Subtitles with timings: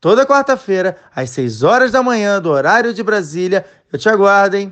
[0.00, 3.66] Toda quarta-feira, às 6 horas da manhã, do horário de Brasília.
[3.92, 4.70] Eu te aguardo, hein?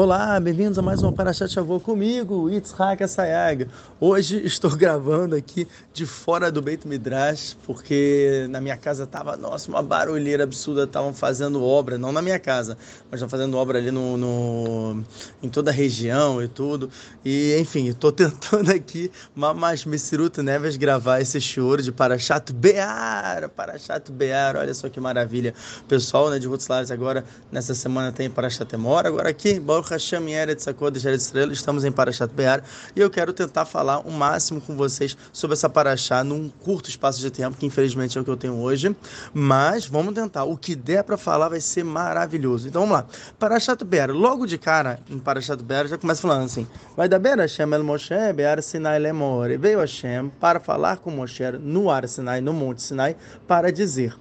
[0.00, 3.66] Olá, bem-vindos a mais uma Parashat Shavuot comigo, Yitzhak Asayag.
[3.98, 9.68] Hoje estou gravando aqui de fora do Beit Midrash, porque na minha casa tava, nossa,
[9.68, 12.78] uma barulheira absurda, estavam fazendo obra, não na minha casa,
[13.10, 15.04] mas estão fazendo obra ali no, no,
[15.42, 16.88] em toda a região e tudo.
[17.24, 24.12] E, enfim, estou tentando aqui, mas Messiruto Neves gravar esse choro de Parashat Bear, Parashat
[24.12, 25.52] Bear, olha só que maravilha.
[25.88, 30.68] Pessoal, né, de Rutzlares agora, nessa semana tem Parashat Emor, agora aqui, Baruch Hashem Eretz
[30.68, 32.62] Hakodesh Eretz Israel, estamos em Parashat Be'ar
[32.94, 37.20] e eu quero tentar falar o máximo com vocês sobre essa Parashá num curto espaço
[37.20, 38.94] de tempo, que infelizmente é o que eu tenho hoje,
[39.32, 40.44] mas vamos tentar.
[40.44, 42.68] O que der para falar vai ser maravilhoso.
[42.68, 43.06] Então vamos lá.
[43.38, 47.38] Parashat Be'ar, logo de cara, em Parashat Be'ar, já começa falando assim, vai da Be'ar
[47.38, 49.56] Hashem el Moshe, Be'ar Sinai lemor.
[49.58, 54.14] Veio Hashem para falar com Moshe no Ar Sinai, no Monte Sinai, para dizer...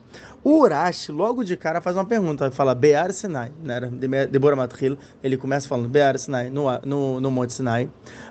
[0.44, 3.82] O Urash, logo de cara, faz uma pergunta, fala Bear Sinai, né?
[4.30, 7.90] Deborah Matril, ele começa falando Bear Sinai, no, no, no Monte Sinai.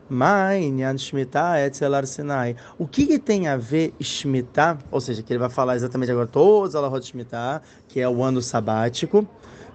[0.08, 2.56] Mainyan Shemitah Etzelar Sinai.
[2.78, 6.26] O que, que, tem a ver Shemitah, ou seja, que ele vai falar exatamente agora
[6.26, 9.18] todos a Alahot Shemitah, que é o ano sabático.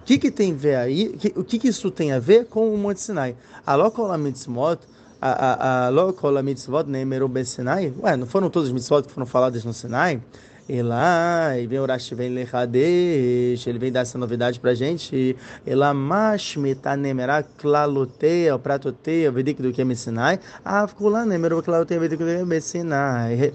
[0.00, 1.14] O que, que tem a ver aí?
[1.36, 3.36] O que, que isso tem a ver com o Monte Sinai?
[3.64, 4.80] Alokol mitzvot,
[5.20, 7.92] a Alokol mitzvot Neimeru Sinai.
[8.02, 10.20] Ué, não foram todos os mitzvot que foram falados no Sinai?
[10.68, 15.36] E lá, e vem o Rashi vem Lechadesh, ele vem dar essa novidade pra gente.
[15.66, 20.38] Ela mashmita nemera klaloteia, pratoteia, vedik do que Messinai.
[20.64, 23.52] Avkula nemera klaloteia, vedik do que Messinai.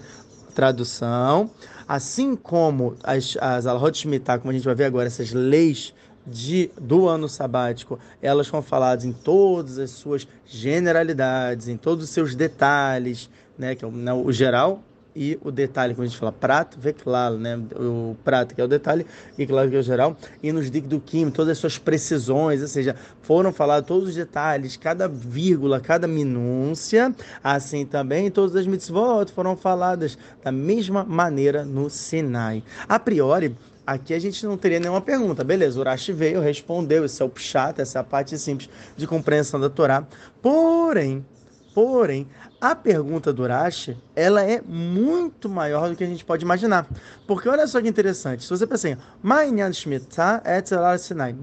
[0.53, 1.49] Tradução.
[1.87, 5.93] Assim como as, as Alhot Shemitah, como a gente vai ver agora, essas leis
[6.25, 12.09] de, do ano sabático, elas foram faladas em todas as suas generalidades, em todos os
[12.09, 14.83] seus detalhes, né, que é o, né, o geral
[15.17, 17.59] e o detalhe, quando a gente fala prato, vê claro, né?
[17.75, 19.03] O prato que é o detalhe
[19.35, 20.15] e claro que é o geral.
[20.43, 24.77] E nos do Kim, todas as suas precisões, ou seja, foram falados todos os detalhes,
[24.77, 27.15] cada vírgula, cada minúcia.
[27.43, 32.63] Assim também todas as mitzvot foram faladas da mesma maneira no Sinai.
[32.87, 33.55] A priori,
[33.87, 35.45] Aqui a gente não teria nenhuma pergunta.
[35.45, 39.61] Beleza, Urashi veio, respondeu, isso é o pshat, essa é a parte simples de compreensão
[39.61, 40.05] da Torá.
[40.41, 41.25] Porém,
[41.73, 42.27] porém,
[42.59, 46.87] a pergunta do Urashi, ela é muito maior do que a gente pode imaginar.
[47.27, 50.41] Porque olha só que interessante, se você pensa assim, Ma'inyan Shemitah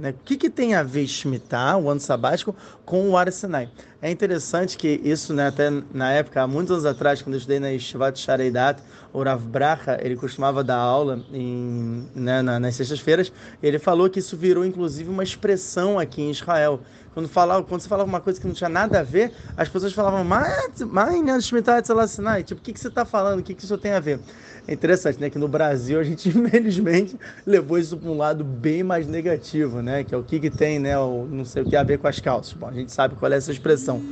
[0.01, 0.11] né?
[0.11, 2.55] o que, que tem a ver Shemitah, o ano sabático,
[2.85, 3.69] com o Ar Sinai?
[4.03, 7.61] É interessante que isso, né, até na época, há muitos anos atrás, quando eu estudei
[7.61, 8.83] na Yeshivat Shareidat,
[9.13, 13.33] o Rav Bracha, ele costumava dar aula em, né, nas sextas-feiras,
[13.63, 16.81] ele falou que isso virou inclusive uma expressão aqui em Israel.
[17.15, 19.93] Quando, falava, quando você falava uma coisa que não tinha nada a ver, as pessoas
[19.93, 23.39] falavam, mas, mas tipo, o que, que você está falando?
[23.39, 24.19] O que, que isso tem a ver?
[24.67, 25.31] É interessante, né?
[25.31, 27.17] Que no Brasil a gente, infelizmente,
[27.47, 30.03] levou isso para um lado bem mais negativo, né?
[30.03, 30.99] Que é o que, que tem, né?
[30.99, 32.53] O, não sei o que a ver com as calças.
[32.53, 34.03] Bom, a gente sabe qual é essa expressão.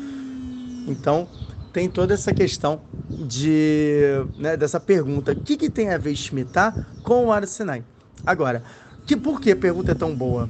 [0.86, 1.26] Então,
[1.72, 2.82] tem toda essa questão
[3.18, 7.82] de, né, dessa pergunta: o que, que tem a ver Shemitah com o Ar Sinai?
[8.24, 8.62] Agora,
[9.04, 10.48] que, por que a pergunta é tão boa?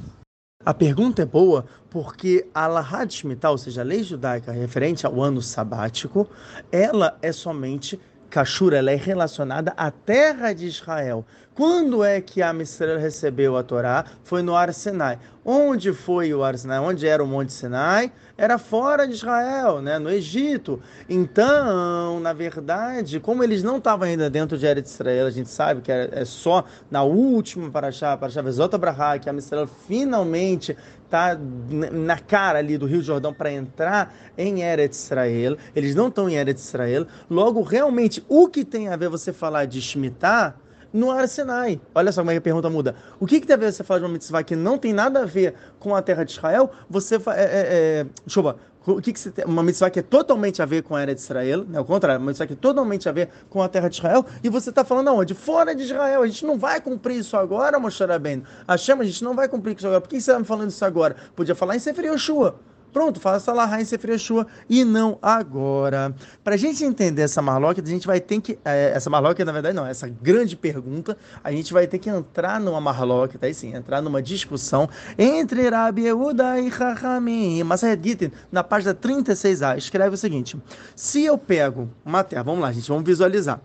[0.65, 5.21] A pergunta é boa porque a Lahad Shemitah, ou seja, a lei judaica referente ao
[5.21, 6.29] ano sabático,
[6.71, 7.99] ela é somente
[8.33, 11.23] Kashura, ela é relacionada à terra de Israel.
[11.55, 14.07] Quando é que a Israel recebeu a Torá?
[14.25, 15.19] Foi no Ar Sinai.
[15.45, 16.79] Onde foi o Ar Sinai?
[16.79, 18.11] Onde era o Monte Sinai?
[18.39, 19.99] Era fora de Israel, né?
[19.99, 20.81] no Egito.
[21.11, 25.83] Então, na verdade, como eles não estavam ainda dentro de Eretz Israel, a gente sabe
[25.83, 30.75] que é só na última Parashá, Parashá Vezot Abraha, que a Israel finalmente
[31.13, 35.59] está na cara ali do Rio Jordão para entrar em Eretz Israel.
[35.77, 37.07] Eles não estão em Eretz Israel.
[37.29, 40.55] Logo, realmente, o que tem a ver você falar de Shemitah
[40.91, 41.81] no Ar Sinai.
[41.95, 42.95] Olha só como é que a pergunta muda.
[43.21, 45.23] O que, que tem a ver você falar de uma mitzvah que não tem nada
[45.23, 46.71] a ver com a terra de Israel?
[46.89, 47.17] Você.
[47.17, 48.57] É, é, é, ver.
[48.87, 49.45] O que, que você tem?
[49.45, 51.79] Uma mitzvah que é totalmente a ver com a era de Israel, né?
[51.79, 54.49] o contrário, uma mitzvah que é totalmente a ver com a terra de Israel, e
[54.49, 55.35] você está falando aonde?
[55.35, 56.23] Fora de Israel.
[56.23, 58.43] A gente não vai cumprir isso agora, Moshe Rabbeinu.
[58.79, 60.01] Chama, a gente não vai cumprir isso agora.
[60.01, 61.17] Por que você está me falando isso agora?
[61.37, 62.57] Podia falar em Sefer Yoshua.
[62.93, 66.15] Pronto, faça lá em Sefer Yeshua e não agora.
[66.45, 68.59] Para a gente entender essa marloca, a gente vai ter que.
[68.65, 72.61] É, essa marloca, na verdade, não, essa grande pergunta, a gente vai ter que entrar
[72.61, 77.63] numa marloca, tá aí sim, entrar numa discussão entre Rabi Yehuda e Chachamim.
[77.63, 80.61] Mas Gittin, na página 36a, escreve o seguinte:
[80.95, 83.59] se eu pego uma terra, vamos lá, gente, vamos visualizar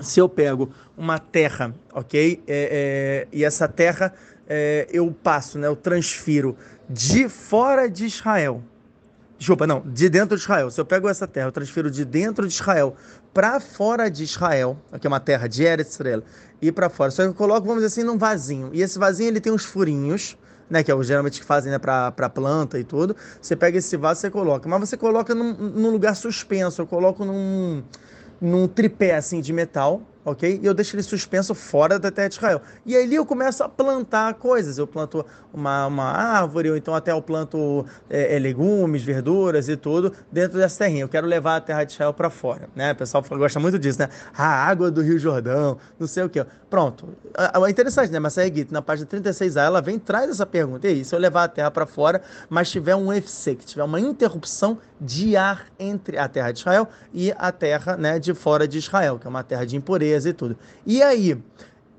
[0.00, 2.42] se eu pego uma terra, ok?
[2.46, 4.12] É, é, e essa terra
[4.48, 5.66] é, eu passo, né?
[5.66, 6.56] Eu transfiro
[6.88, 8.62] de fora de Israel.
[9.38, 10.70] Desculpa, não, de dentro de Israel.
[10.70, 12.96] Se eu pego essa terra, eu transfiro de dentro de Israel
[13.34, 16.22] para fora de Israel, que é uma terra de Eretz Israel,
[16.60, 17.10] e para fora.
[17.10, 18.70] Só que eu coloco, vamos dizer assim, num vasinho.
[18.72, 20.38] E esse vasinho ele tem uns furinhos,
[20.70, 23.14] né, que é o geralmente que fazem né, para planta e tudo.
[23.40, 24.66] Você pega esse vaso e você coloca.
[24.66, 26.80] Mas você coloca num, num lugar suspenso.
[26.80, 27.82] Eu coloco num,
[28.40, 30.58] num tripé assim de metal ok?
[30.60, 32.60] E eu deixo ele suspenso fora da terra de Israel.
[32.84, 34.76] E ali eu começo a plantar coisas.
[34.76, 35.24] Eu planto
[35.54, 40.58] uma, uma árvore, ou então até eu planto é, é, legumes, verduras e tudo dentro
[40.58, 41.04] dessa terrinha.
[41.04, 42.92] Eu quero levar a terra de Israel para fora, né?
[42.92, 44.08] O pessoal gosta muito disso, né?
[44.36, 46.44] A água do Rio Jordão, não sei o que.
[46.68, 47.08] Pronto.
[47.64, 48.18] É interessante, né?
[48.18, 50.88] Mas a Guita, na página 36A, ela vem traz essa pergunta.
[50.88, 52.20] E aí, se eu levar a terra para fora,
[52.50, 56.88] mas tiver um FC, que tiver uma interrupção de ar entre a terra de Israel
[57.12, 60.32] e a terra né, de fora de Israel, que é uma terra de impureza e
[60.32, 60.56] tudo.
[60.86, 61.36] E aí,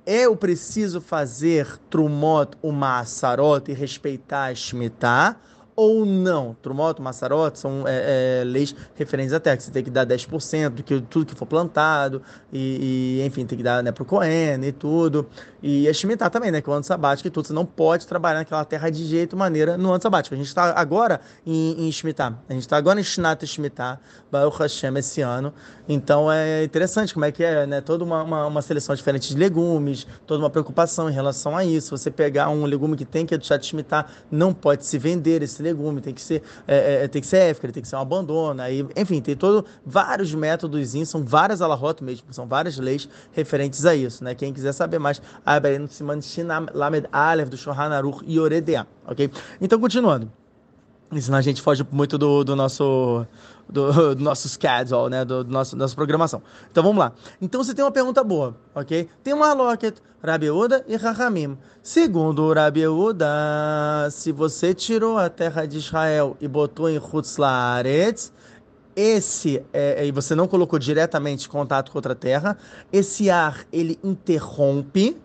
[0.05, 5.35] eu preciso fazer Trumot, o Massarot e respeitar a Shemitah?
[5.77, 6.57] Ou não.
[6.59, 10.69] Trumot, Massarot são é, é, leis referentes à terra, que você tem que dar 10%
[10.69, 12.21] do que tudo que for plantado,
[12.51, 15.27] e, e enfim, tem que dar né, para o Cohen e tudo.
[15.61, 16.61] E a Shemitah também, né?
[16.61, 17.47] Que é o ano sabático e tudo.
[17.47, 20.35] Você não pode trabalhar naquela terra de jeito maneira no ano sabático.
[20.35, 21.89] A gente está agora em, em.
[21.89, 23.99] A gente está agora em Shnat Shemitah,
[24.31, 25.53] Baruch Hashem, esse ano.
[25.89, 27.81] Então é interessante como é que é, né?
[27.81, 31.97] Toda uma, uma, uma, seleção diferente de legumes, toda uma preocupação em relação a isso.
[31.97, 35.61] Você pegar um legume que tem que é do Shemitah, não pode se vender esse
[35.61, 35.66] legume,
[36.01, 38.61] tem que ser, é, é, tem que ser éfrica, tem que ser um abandono.
[38.61, 43.95] Aí, enfim, tem todo, vários métodos, são várias alahot mesmo, são várias leis referentes a
[43.95, 44.35] isso, né?
[44.35, 49.29] Quem quiser saber mais, abre no Siman Shinam Lamed Aleph do Shohan Aruch Yoredea, ok?
[49.61, 50.31] Então, continuando.
[51.21, 53.25] Senão a gente foge muito do, do nosso
[53.69, 55.25] do, do nosso schedule, né?
[55.25, 56.41] Do, do nosso nossa programação.
[56.71, 57.11] Então vamos lá.
[57.41, 59.09] Então você tem uma pergunta boa, ok?
[59.23, 61.57] Tem uma locket, Rabiuda e Rahamim.
[61.81, 63.27] Segundo o Rabiuda,
[64.11, 67.37] se você tirou a terra de Israel e botou em Hutz
[68.95, 72.57] esse é, e você não colocou diretamente contato com outra terra,
[72.91, 75.15] esse ar ele interrompe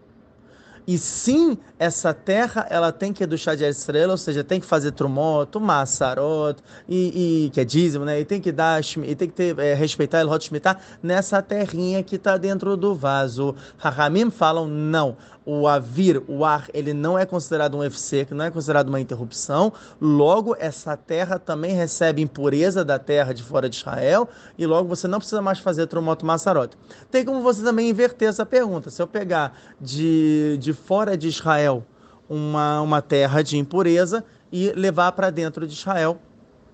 [0.92, 4.92] e sim, essa terra ela tem que educhar de estrela, ou seja, tem que fazer
[4.92, 8.20] trumot, massarot, e, e, que é dízimo, né?
[8.20, 12.16] E tem que dar, e tem que ter, é, respeitar el Shemitah nessa terrinha que
[12.16, 13.56] está dentro do vaso.
[13.78, 18.44] Rahamim falam não o avir, o ar, ele não é considerado um FC, que não
[18.44, 19.72] é considerado uma interrupção.
[20.00, 25.08] Logo, essa terra também recebe impureza da terra de fora de Israel e logo você
[25.08, 26.76] não precisa mais fazer tromoto massarot.
[27.10, 28.90] Tem como você também inverter essa pergunta.
[28.90, 31.84] Se eu pegar de, de fora de Israel
[32.28, 36.20] uma, uma terra de impureza e levar para dentro de Israel,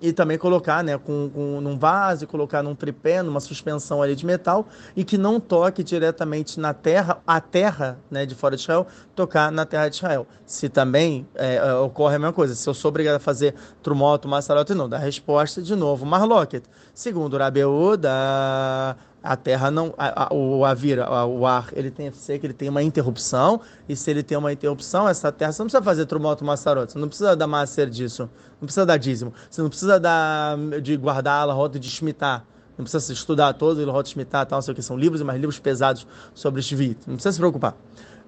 [0.01, 4.25] e também colocar né, com, com, num vaso, colocar num tripé, numa suspensão ali de
[4.25, 8.87] metal, e que não toque diretamente na terra, a terra né, de fora de Israel,
[9.15, 10.27] tocar na terra de Israel.
[10.47, 14.29] Se também é, é ocorre a mesma coisa, se eu sou obrigado a fazer trumoto,
[14.29, 16.65] massarot, não, da resposta de novo, marlocket.
[16.95, 18.97] Segundo Rabeuda,
[19.29, 22.71] a terra não, a, a, o avira, a, o ar, ele tem que ele tem
[22.71, 26.43] uma interrupção, e se ele tem uma interrupção, essa terra, você não precisa fazer trumoto
[26.43, 28.23] massarot, você não precisa dar macer disso,
[28.59, 32.43] não precisa dar dízimo, você não precisa dar, de guardar a rota de Shemitah,
[32.79, 35.21] não precisa estudar todo o rota de Shemitah, tal, não sei o que, são livros
[35.21, 37.77] mais livros pesados sobre Shvit, não precisa se preocupar.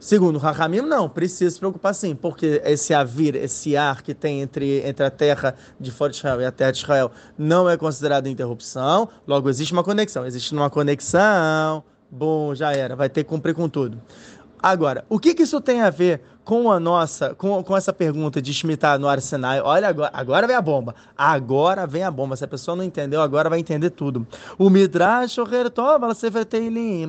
[0.00, 4.80] Segundo Rahamim, não, precisa se preocupar sim, porque esse avir, esse ar que tem entre,
[4.80, 8.26] entre a terra de fora de Israel e a terra de Israel não é considerado
[8.26, 10.24] interrupção, logo existe uma conexão.
[10.24, 14.00] Existe uma conexão, bom, já era, vai ter que cumprir com tudo.
[14.62, 18.40] Agora, o que, que isso tem a ver com a nossa, com, com essa pergunta
[18.40, 19.62] de Shemitah no Arsenal?
[19.64, 20.94] Olha, agora, agora vem a bomba.
[21.16, 22.36] Agora vem a bomba.
[22.36, 24.26] Se a pessoa não entendeu, agora vai entender tudo.
[24.58, 26.00] O Midrash Shoher Tov.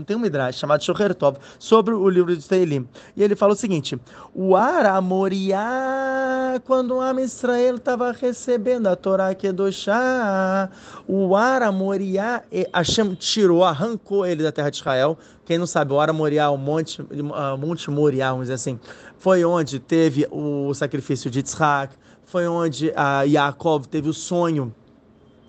[0.06, 2.88] Tem um Midrash chamado Shoher Tov sobre o livro de Teilim.
[3.16, 4.00] E ele fala o seguinte:
[4.34, 5.62] o Aramoriá,
[6.66, 10.70] quando o Am Israel estava recebendo a Torá Kedoshá,
[11.08, 15.18] o Aramoriá, Hashem tirou, arrancou ele da terra de Israel
[15.52, 18.80] quem não sabe, o Ara Moriá, o Monte, uh, Monte Moriá, vamos dizer assim,
[19.22, 21.94] foi onde teve o sacrifício de Yitzhak,
[22.25, 24.74] foi onde a Yaakov teve o sonho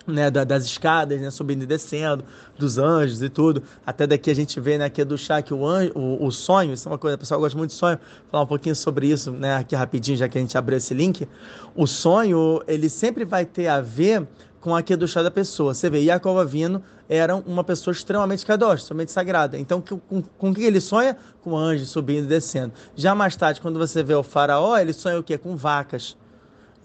[0.05, 2.23] né, das escadas, né, subindo e descendo,
[2.55, 3.63] dos anjos e tudo.
[3.83, 6.73] Até daqui a gente vê né, aqui do chá que o, anjo, o, o sonho,
[6.73, 9.07] isso é uma coisa, o pessoal gosta muito de sonho, Vou falar um pouquinho sobre
[9.07, 11.27] isso né, aqui rapidinho, já que a gente abriu esse link.
[11.75, 14.27] O sonho, ele sempre vai ter a ver
[14.63, 15.73] com a chá da pessoa.
[15.73, 19.59] Você vê, Yaakov Avino era uma pessoa extremamente kadosh, extremamente sagrada.
[19.59, 21.17] Então, com, com o que ele sonha?
[21.41, 22.71] Com anjos subindo e descendo.
[22.95, 25.37] Já mais tarde, quando você vê o faraó, ele sonha o quê?
[25.37, 26.15] Com vacas.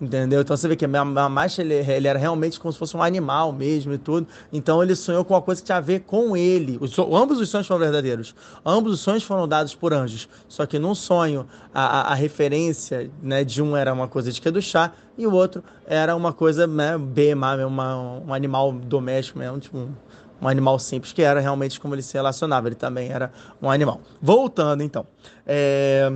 [0.01, 0.43] Entendeu?
[0.43, 3.53] Então você vê que a Mamash ele, ele era realmente como se fosse um animal
[3.53, 4.29] mesmo e tudo.
[4.53, 6.79] Então ele sonhou com uma coisa que tinha a ver com ele.
[6.81, 8.33] Os, ambos os sonhos foram verdadeiros.
[8.65, 10.29] Ambos os sonhos foram dados por anjos.
[10.47, 14.41] Só que num sonho, a, a, a referência né, de um era uma coisa de
[14.41, 19.41] que do chá e o outro era uma coisa né, bema, uma, um animal doméstico
[19.41, 19.93] mesmo, tipo um,
[20.41, 22.69] um animal simples, que era realmente como ele se relacionava.
[22.69, 24.01] Ele também era um animal.
[24.23, 25.05] Voltando então.
[25.45, 26.09] É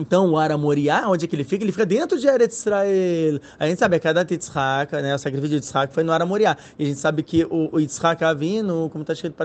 [0.00, 1.64] então, o Ara Moriá, onde é que ele fica?
[1.64, 3.40] Ele fica dentro de Eretz Israel.
[3.58, 6.56] A gente sabe, a cada Yitzhak, né, o sacrifício de Yitzhak foi no Ara Moriá.
[6.78, 9.36] E a gente sabe que o, o Yitzhak Avino, como está escrito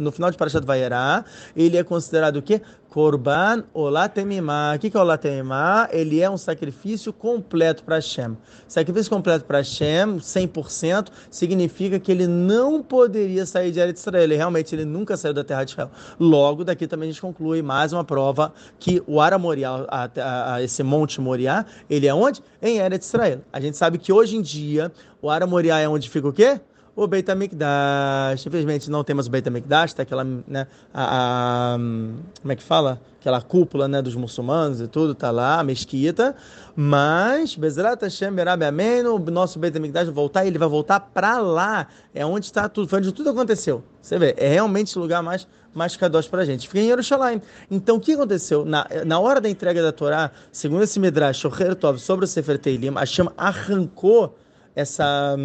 [0.00, 1.24] no final de Parashat Vayera,
[1.56, 2.62] ele é considerado o quê?
[2.90, 4.74] Korban Olatemimá.
[4.74, 5.88] O que é Olatemimá?
[5.92, 8.36] Ele é um sacrifício completo para Hashem.
[8.66, 14.24] Sacrifício completo para Hashem, 100%, significa que ele não poderia sair de Eretz Israel.
[14.24, 15.90] Ele, realmente, ele nunca saiu da terra de Israel.
[16.18, 20.54] Logo, daqui também a gente conclui mais uma prova que o Ara Moriá, a, a,
[20.54, 22.42] a, esse Monte Moriá, ele é onde?
[22.60, 23.40] Em Eretz Israel.
[23.52, 24.90] A gente sabe que hoje em dia,
[25.22, 26.60] o Ara Moriá é onde fica o quê?
[26.94, 28.46] O Beit HaMikdash.
[28.46, 33.00] Infelizmente não temos o Beit HaMikdash, tá aquela, né, a, a, como é que fala?
[33.20, 36.34] Aquela cúpula, né, dos muçulmanos e tudo, tá lá, a mesquita.
[36.74, 41.38] Mas, Bezrat Hashem, Berabe Amém, o nosso Beit HaMikdash vai voltar, ele vai voltar para
[41.38, 41.86] lá.
[42.14, 43.82] É onde está tudo, foi onde tudo aconteceu.
[44.00, 46.66] Você vê, é realmente o lugar mais mais kadosh para a gente.
[46.66, 47.40] Fica em Jerusalém.
[47.70, 48.64] Então, o que aconteceu?
[48.64, 52.58] Na, na hora da entrega da Torá, segundo esse Midrash, Shocher Tov, sobre o Sefer
[52.58, 54.36] Teilim, Hashem arrancou
[54.80, 55.36] essa,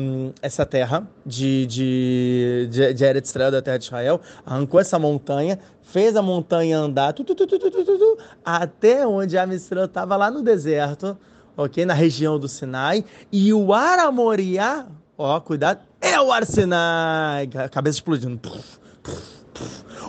[0.41, 5.59] essa terra de, de, de, de Eretz Israel, da terra de Israel, arrancou essa montanha,
[5.83, 11.17] fez a montanha andar tu, tu, tu, até onde a Israel estava lá no deserto,
[11.55, 11.85] ok?
[11.85, 14.87] Na região do Sinai, e o Aramoriá,
[15.17, 18.39] ó, cuidado, é o Arsinai, cabeça explodindo.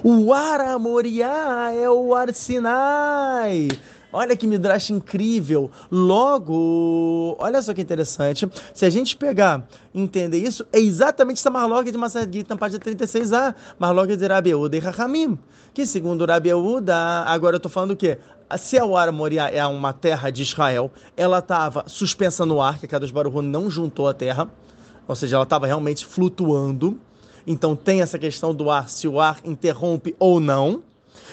[0.03, 3.69] O Aramoriá é o Arsinai.
[4.17, 5.71] Olha que midrash incrível.
[5.91, 8.49] Logo, olha só que interessante.
[8.73, 12.81] Se a gente pegar, entender isso, é exatamente essa marloca de Masad Gita na página
[12.81, 15.39] 36a, marloca de Rabi e Rahamim.
[15.75, 18.17] Que segundo Rabi agora eu estou falando o quê?
[18.57, 22.87] Se a Uara Moria é uma terra de Israel, ela estava suspensa no ar, que
[22.87, 24.49] a Kadosh Baruch não juntou a terra,
[25.07, 26.99] ou seja, ela estava realmente flutuando.
[27.47, 30.83] Então tem essa questão do ar, se o ar interrompe ou não.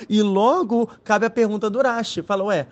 [0.10, 2.22] E logo cabe a pergunta do Rashi.
[2.22, 2.68] Fala, ué,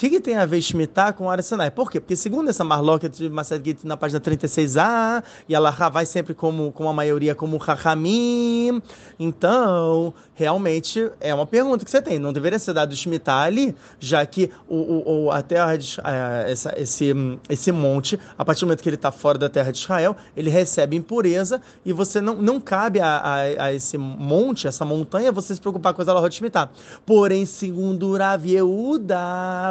[0.00, 1.70] que, que tem a ver Shemitah com Ara Sinai?
[1.70, 2.00] Por quê?
[2.00, 6.88] Porque segundo essa Marloca de Masad na página 36a, e ela vai sempre como, com
[6.88, 8.80] a maioria como Rahamim,
[9.18, 12.18] então realmente é uma pergunta que você tem.
[12.18, 16.72] Não deveria ser dado Shemitah ali, já que o, o, a terra de, é, essa,
[16.80, 17.12] esse,
[17.46, 20.48] esse monte, a partir do momento que ele está fora da terra de Israel, ele
[20.48, 25.54] recebe impureza e você não, não cabe a, a, a esse monte, essa montanha, você
[25.54, 26.70] se preocupar com as alahot Shemitah.
[27.04, 28.46] Porém, segundo Rav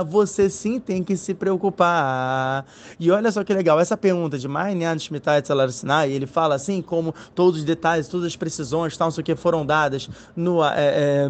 [0.07, 2.63] você sim tem que se preocupar.
[2.99, 6.79] E olha só que legal, essa pergunta de Ma'inyan Shmitai Tzalar Sinai, ele fala assim
[6.79, 10.58] como todos os detalhes, todas as precisões, tal, não sei o que, foram dadas no...
[10.65, 11.29] É,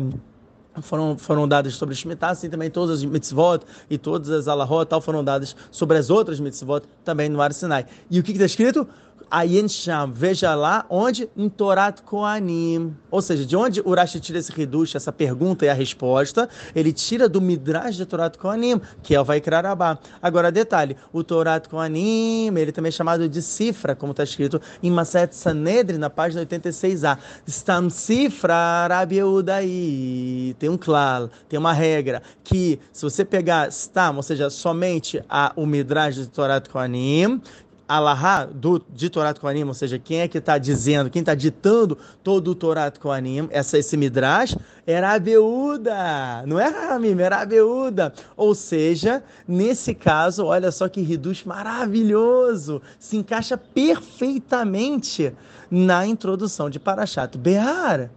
[0.78, 4.88] é, foram, foram dadas sobre Shemitah, assim também todas as mitzvot e todas as alahot
[4.88, 7.86] tal foram dadas sobre as outras mitzvot também no Ar Sinai.
[8.10, 8.88] E o que está escrito?
[9.32, 11.30] Ayen Sham, veja lá onde?
[11.38, 12.96] Em Torat Koanim.
[13.12, 16.50] Ou seja, de onde Urashi tira esse reducho, essa pergunta e a resposta?
[16.76, 20.00] Ele tira do Midrash de Torat Koanim, que é o Vaikra Rabá.
[20.22, 24.90] Agora, detalhe, o Torat Koanim, ele também é chamado de cifra, como está escrito em
[24.90, 27.18] Maset Sanedri, na página 86a.
[27.48, 30.56] Stam cifra Rabi Udai.
[30.58, 35.54] Tem um claro, tem uma regra, que se você pegar Stam, ou seja, somente a,
[35.56, 37.42] o Midrash de Torat Koanim,
[37.90, 41.98] Alahá do, de Torat Koanim, ou seja, quem é que está dizendo, quem está ditando
[42.24, 44.56] todo o Torat Koanim, essa, esse Midrash,
[44.86, 48.14] era a Beuda, não é Ramim, era a Beuda.
[48.38, 55.34] Ou seja, nesse caso, olha só que Riduz maravilhoso, se encaixa perfeitamente
[55.72, 58.12] na introdução de Parashat Be'ar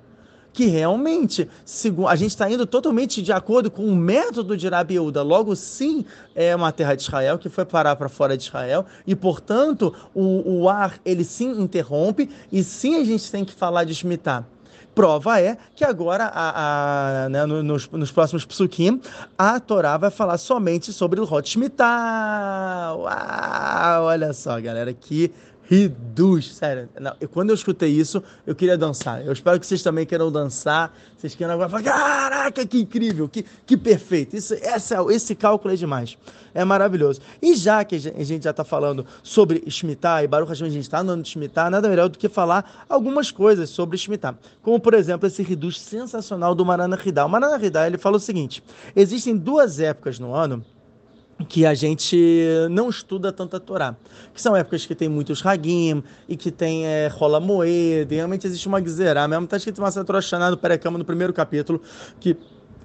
[0.53, 1.49] que realmente
[2.09, 5.23] a gente está indo totalmente de acordo com o método de Rabiúda.
[5.23, 6.05] Logo, sim,
[6.35, 10.61] é uma terra de Israel que foi parar para fora de Israel e, portanto, o,
[10.61, 14.45] o ar ele sim interrompe e sim a gente tem que falar de Shemitah.
[14.95, 19.01] Prova é que agora, a, a né, nos, nos, próximos psukim,
[19.39, 22.95] a Torá vai falar somente sobre o Hot Shemitah.
[22.95, 25.33] Uau, olha só, galera, que
[25.69, 26.89] Riduz, sério.
[27.01, 29.25] Não, eu, quando eu escutei isso, eu queria dançar.
[29.25, 30.93] Eu espero que vocês também queiram dançar.
[31.17, 34.37] Vocês queiram agora falar, caraca, que incrível, que, que perfeito.
[34.37, 36.19] Isso, essa, esse cálculo é demais.
[36.53, 37.21] É maravilhoso.
[37.41, 40.83] E já que a gente já está falando sobre Shemitah, e Baruch Hashem, a gente
[40.83, 44.37] está no ano de Shemitah, nada melhor do que falar algumas coisas sobre Shemitah.
[44.63, 47.25] Como, por exemplo, esse reduz sensacional do Marana Hidá.
[47.25, 48.63] O Marana Hidá, ele fala o seguinte,
[48.95, 50.65] existem duas épocas no ano
[51.45, 52.17] que a gente
[52.71, 53.97] não estuda tanta Torá.
[54.35, 58.47] Que são épocas que tem muitos Hagim e que tem é, rola moeda, e realmente
[58.47, 61.81] existe uma gzerá, mesmo está escrito uma Torá no Perecama no primeiro capítulo,
[62.21, 62.37] que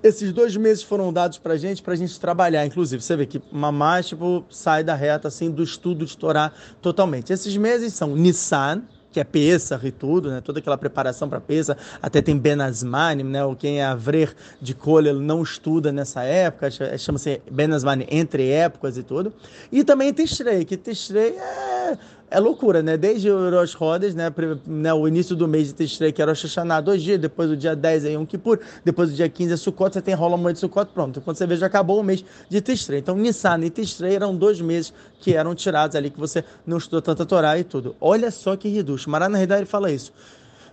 [0.03, 3.01] esses dois meses foram dados para gente, para a gente trabalhar, inclusive.
[3.01, 7.33] Você vê que Mamá, tipo, sai da reta, assim, do estudo de Torá totalmente.
[7.33, 10.41] Esses meses são Nissan, que é Pesach e tudo, né?
[10.41, 13.43] Toda aquela preparação para Pesach, até tem Benazmani, né?
[13.43, 19.03] O quem é Avrer de Cole não estuda nessa época, chama-se Benazmani entre épocas e
[19.03, 19.33] tudo.
[19.71, 21.97] E também Tishrei, que Tishrei é
[22.29, 22.97] é loucura, né?
[22.97, 24.33] Desde o Rosh Rodas, né?
[24.65, 24.93] né?
[24.93, 27.75] O início do mês de Tishrei, que era Rosh Hashanah, dois dias, depois do dia
[27.75, 30.59] 10 aí um Kippur, depois do dia 15 é Sukkot, você tem rola muito de
[30.59, 31.21] Sukkot, pronto.
[31.21, 32.99] Quando você vê, já acabou o mês de Tishrei.
[32.99, 37.01] Então, Nissan e Tishrei eram dois meses que eram tirados ali, que você não estudou
[37.01, 37.95] tanta Torá e tudo.
[38.01, 39.05] Olha só que reduz.
[39.05, 40.11] Marana Redar fala isso.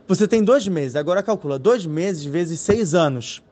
[0.09, 3.43] Você tem dois meses, agora calcula, dois meses vezes seis anos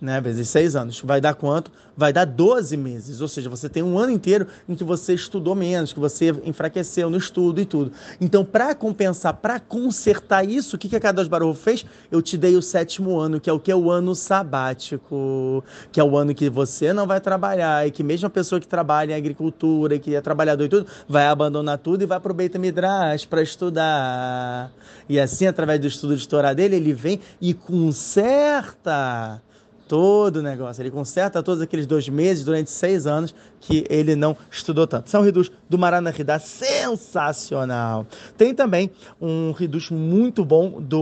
[0.00, 1.00] né, vezes seis anos.
[1.00, 1.70] Vai dar quanto?
[1.96, 3.20] Vai dar 12 meses.
[3.20, 7.10] Ou seja, você tem um ano inteiro em que você estudou menos, que você enfraqueceu
[7.10, 7.92] no estudo e tudo.
[8.20, 11.84] Então, para compensar, para consertar isso, o que, que a Kadosh Baruch fez?
[12.10, 16.04] Eu te dei o sétimo ano, que é o que o ano sabático, que é
[16.04, 19.16] o ano que você não vai trabalhar e que mesmo a pessoa que trabalha em
[19.16, 22.56] agricultura e que é trabalhador e tudo, vai abandonar tudo e vai para o Beit
[22.58, 24.70] Midrash para estudar.
[25.08, 29.42] E assim, através do estudo de Torá dele, ele vem e conserta
[29.88, 30.82] todo o negócio.
[30.82, 35.08] Ele conserta todos aqueles dois meses durante seis anos que ele não estudou tanto.
[35.10, 38.06] São reduz do Maranahidá sensacional.
[38.36, 38.90] Tem também
[39.20, 41.00] um reduz muito bom do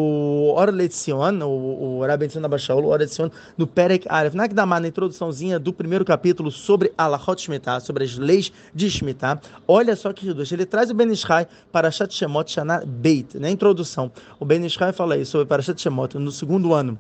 [0.57, 3.29] Orletzion, o, o Rabbi Abashaul, o Orletzion,
[3.59, 8.53] no Perek Aref, na na introduçãozinha do primeiro capítulo sobre Alachot Shemitah, sobre as leis
[8.73, 9.41] de Shemitah.
[9.67, 10.53] Olha só que reduz.
[10.53, 14.11] Ele traz o Ben Ishai para Shat Shemot Shana Beit, na introdução.
[14.39, 16.99] O Ben Ishai fala aí sobre Parashat Shemot no segundo ano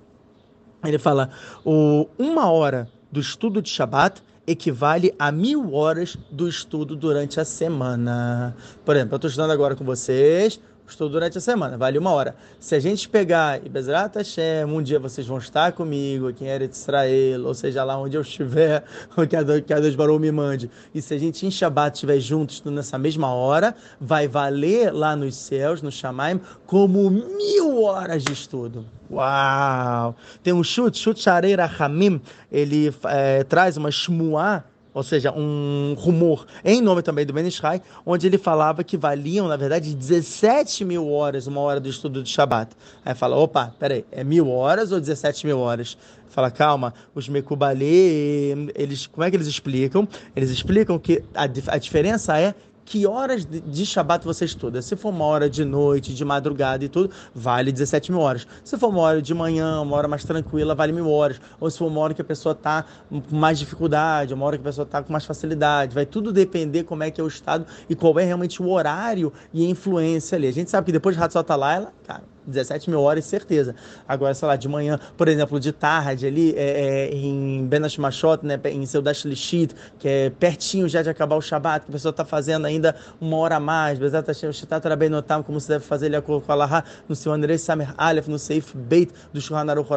[0.84, 1.30] ele fala:
[1.64, 7.44] o, uma hora do estudo de Shabat equivale a mil horas do estudo durante a
[7.44, 8.54] semana.
[8.84, 12.34] Por exemplo, eu estou estudando agora com vocês, estou durante a semana, vale uma hora.
[12.58, 16.48] Se a gente pegar e Bezrat Hashem, um dia vocês vão estar comigo aqui em
[16.48, 18.84] Eretz Israel, ou seja, lá onde eu estiver,
[19.16, 19.26] a,
[19.60, 20.70] que a Deus Barou me mande.
[20.94, 25.36] E se a gente em Shabbat estiver juntos nessa mesma hora, vai valer lá nos
[25.36, 28.84] céus, no Shamaim, como mil horas de estudo.
[29.10, 30.16] Uau!
[30.42, 32.20] Tem um chute, chute Shareira Hamim,
[32.50, 34.64] ele é, traz uma shmuá
[34.96, 39.46] ou seja, um rumor em nome também do Ben Ishai, onde ele falava que valiam,
[39.46, 42.74] na verdade, 17 mil horas uma hora do estudo de Shabat.
[43.04, 45.98] Aí fala, opa, peraí, é mil horas ou 17 mil horas?
[46.30, 50.08] Fala, calma, os Mekubali, eles, como é que eles explicam?
[50.34, 52.54] Eles explicam que a, a diferença é
[52.86, 54.80] que horas de, Shabat você estuda.
[54.80, 58.46] Se for uma hora de noite, de madrugada e tudo, vale 17 mil horas.
[58.64, 61.40] Se for uma hora de manhã, uma hora mais tranquila, vale mil horas.
[61.60, 64.62] Ou se for uma hora que a pessoa está com mais dificuldade, uma hora que
[64.62, 65.94] a pessoa está com mais facilidade.
[65.94, 69.32] Vai tudo depender como é que é o estado e qual é realmente o horário
[69.52, 70.46] e a influência ali.
[70.46, 73.74] A gente sabe que depois de Hatzot ela, cara, 17 mil horas, certeza.
[74.06, 78.44] Agora, sei lá, de manhã, por exemplo, de tarde ali é, é, em Benash Machot,
[78.44, 81.92] né, em seu Dash Lishit, que é pertinho já de acabar o Shabat, que a
[81.92, 85.68] pessoa está fazendo ainda uma hora a mais, Bezat Hashem, Shitat Rabbein Notam, como se
[85.68, 89.70] deve fazer ele com Allah, no seu Andrei Samer Aleph, no Seif Beit do Shulchan
[89.70, 89.90] Aruch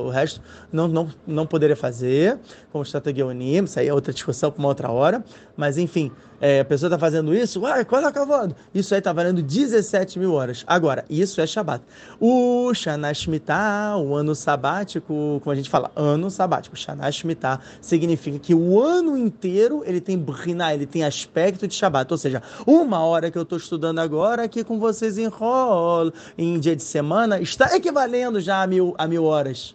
[0.00, 0.40] o resto
[0.72, 2.38] não, não, não poderia fazer,
[2.72, 5.24] como Shtata Geonim, isso aí é outra discussão para uma outra hora,
[5.56, 8.10] mas enfim, é, a pessoa está fazendo isso, uai, qual é?
[8.74, 10.64] Isso aí está valendo 17 mil horas.
[10.66, 11.84] Agora, isso é Shabat.
[12.18, 18.82] O Shanashmitah, o ano sabático, como a gente fala, ano sabático, Shanashmitah, significa que o
[18.82, 22.10] ano inteiro ele tem brina, ele tem aspecto de Shabat.
[22.10, 25.30] Ou seja, uma hora que eu estou estudando agora aqui com vocês em
[26.36, 29.74] em dia de semana, está equivalendo já a mil, a mil horas.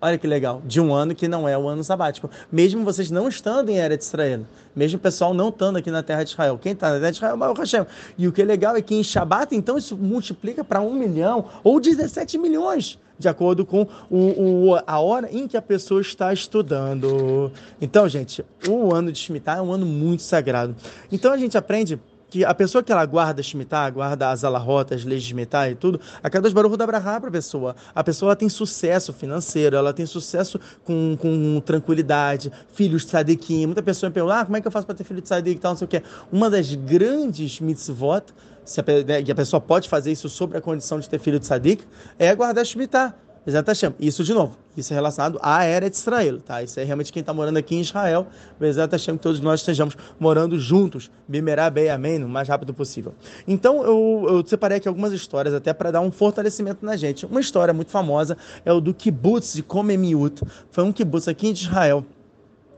[0.00, 2.30] Olha que legal, de um ano que não é o ano sabático.
[2.52, 6.22] Mesmo vocês não estando em Eretz Israel, mesmo o pessoal não estando aqui na terra
[6.22, 6.56] de Israel.
[6.56, 7.84] Quem está na terra de Israel é o Baruch Hashem.
[8.16, 11.46] E o que é legal é que em Shabat, então, isso multiplica para um milhão
[11.64, 16.32] ou 17 milhões, de acordo com o, o, a hora em que a pessoa está
[16.32, 17.50] estudando.
[17.80, 20.76] Então, gente, o ano de Shemitah é um ano muito sagrado.
[21.10, 25.04] Então, a gente aprende que a pessoa que ela guarda Shemitah, guarda as alarotas, as
[25.04, 27.74] leis de Shemitah e tudo, a cada Baruch da Brahá para a pessoa.
[27.94, 33.66] A pessoa tem sucesso financeiro, ela tem sucesso com, com tranquilidade, filhos tzadikim.
[33.66, 35.60] Muita pessoa pergunta, ah, como é que eu faço para ter filho de tzadik e
[35.60, 36.02] tal, não sei o que.
[36.30, 38.24] Uma das grandes mitzvot,
[38.64, 41.40] se a, né, e a pessoa pode fazer isso sobre a condição de ter filho
[41.40, 41.84] tzadik,
[42.18, 43.14] é guardar Shemitah.
[43.48, 43.94] Bezat Hashem.
[43.98, 46.62] Isso, de novo, isso é relacionado à era de Israel, tá?
[46.62, 48.26] Isso é realmente quem está morando aqui em Israel.
[48.60, 51.10] Bezat Hashem, que todos nós estejamos morando juntos.
[51.26, 53.14] Bimerá Bey Amém, o mais rápido possível.
[53.46, 57.24] Então, eu, eu separei aqui algumas histórias até para dar um fortalecimento na gente.
[57.24, 60.42] Uma história muito famosa é o do kibbutz de Komemiut.
[60.70, 62.04] Foi um kibbutz aqui em Israel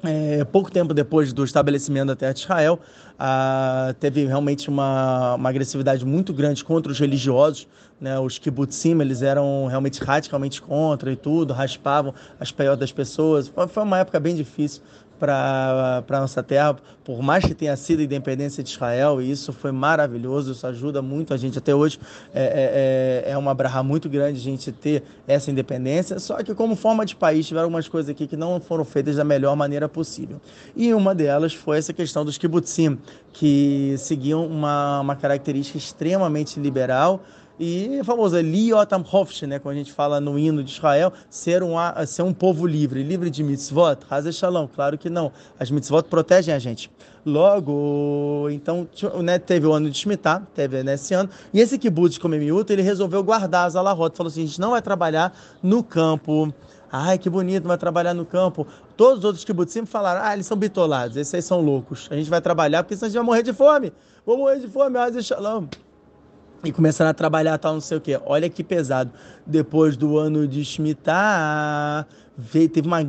[0.03, 2.81] é, pouco tempo depois do estabelecimento da Terra de Israel,
[3.19, 7.69] ah, teve realmente uma, uma, agressividade muito grande contra os religiosos.
[8.01, 8.19] Né?
[8.19, 13.49] Os kibbutzim, eles eram realmente radicalmente contra e tudo, raspavam as peiotas das pessoas.
[13.49, 14.83] Foi, foi uma época bem difícil
[15.21, 19.53] para a nossa terra, por mais que tenha sido a independência de Israel, e isso
[19.53, 22.01] foi maravilhoso, isso ajuda muito a gente até hoje.
[22.35, 26.55] É, é, é, é uma brahá muito grande a gente ter essa independência, só que
[26.55, 29.89] como forma de país tiveram algumas coisas aqui que não foram feitas da melhor maneira
[29.89, 30.41] possível.
[30.75, 32.99] E uma delas foi essa questão dos kibbutzim,
[33.33, 37.23] que seguiam uma, uma característica extremamente liberal,
[37.63, 41.63] e a famosa Liotam Hofsh, né, quando a gente fala no hino de Israel, ser
[41.63, 41.75] um,
[42.07, 45.31] ser um povo livre, livre de mitzvot, Hazel Shalom, claro que não.
[45.59, 46.91] As mitzvot protegem a gente.
[47.23, 48.89] Logo, então,
[49.23, 52.73] né, teve o ano de Shemitah, teve nesse né, ano, e esse kibbutz de Komemiut,
[52.73, 55.31] ele resolveu guardar as alahot, falou assim, a gente não vai trabalhar
[55.63, 56.51] no campo,
[56.91, 58.67] Ai, que bonito, vai trabalhar no campo.
[58.97, 62.09] Todos os outros kibbutzim falaram, ah, eles são bitolados, esses aí são loucos.
[62.11, 63.93] A gente vai trabalhar porque senão a gente vai morrer de fome.
[64.27, 65.69] Vou morrer de fome, Hazel Shalom
[66.65, 68.21] e começaram a trabalhar tal, não sei o quê.
[68.25, 69.11] Olha que pesado.
[69.47, 73.05] Depois do ano de Shemitah, veio, teve uma,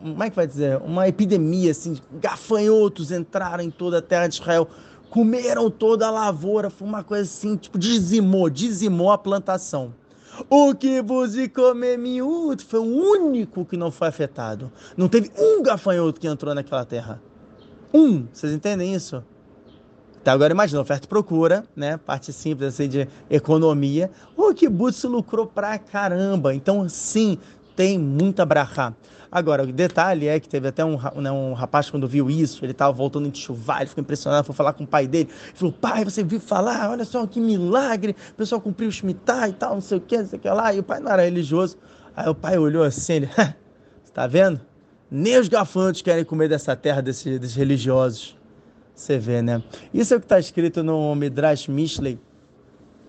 [0.00, 0.78] como é que vai dizer?
[0.78, 4.68] Uma epidemia, assim, gafanhotos entraram em toda a terra de Israel,
[5.10, 9.94] comeram toda a lavoura, foi uma coisa assim, tipo, dizimou, dizimou a plantação.
[10.50, 14.70] O que vos comer miúdo foi o único que não foi afetado.
[14.94, 17.22] Não teve um gafanhoto que entrou naquela terra.
[17.94, 19.24] Um, vocês entendem isso?
[20.26, 21.98] Então agora imagina, oferta e procura, né?
[21.98, 24.10] Parte simples assim de economia.
[24.36, 26.52] O kibbutz lucrou pra caramba.
[26.52, 27.38] Então sim,
[27.76, 28.92] tem muita brachá.
[29.30, 32.72] Agora, o detalhe é que teve até um, né, um rapaz, quando viu isso, ele
[32.72, 35.30] estava voltando de chuva, ele ficou impressionado, foi falar com o pai dele.
[35.30, 36.90] Ele falou: Pai, você viu falar?
[36.90, 40.18] Olha só que milagre, o pessoal cumpriu o Shemitah e tal, não sei o que,
[40.18, 40.74] não sei o que lá.
[40.74, 41.76] E o pai não era religioso.
[42.16, 43.30] Aí o pai olhou assim: ele,
[44.02, 44.60] Você tá vendo?
[45.08, 48.35] Nem os gafanhotos querem comer dessa terra desses, desses religiosos.
[48.96, 49.62] Você vê, né?
[49.92, 52.18] Isso é o que está escrito no Midrash Mishlei,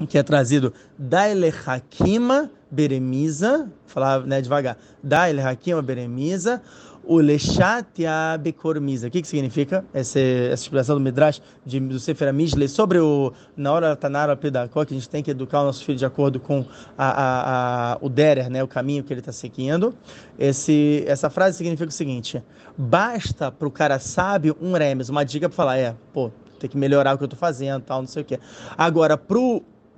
[0.10, 6.62] que é trazido Daile Hakima Beremiza, falar né, devagar, Daile Hakima Beremiza,
[7.08, 9.08] o Lechatia Bekormiza.
[9.08, 13.32] O que, que significa essa, essa expressão do Midrash de, do Sefer Mishlei sobre o
[13.56, 16.40] na hora Tanara Pedakó, que a gente tem que educar o nosso filho de acordo
[16.40, 16.66] com
[16.98, 19.96] a, a, a, o Derer, né, o caminho que ele está seguindo.
[20.38, 22.44] Esse, essa frase significa o seguinte:
[22.78, 26.78] basta para o cara sábio um remes, uma dica para falar, é, pô, tem que
[26.78, 28.40] melhorar o que eu estou fazendo, tal, não sei o quê.
[28.78, 29.38] Agora, para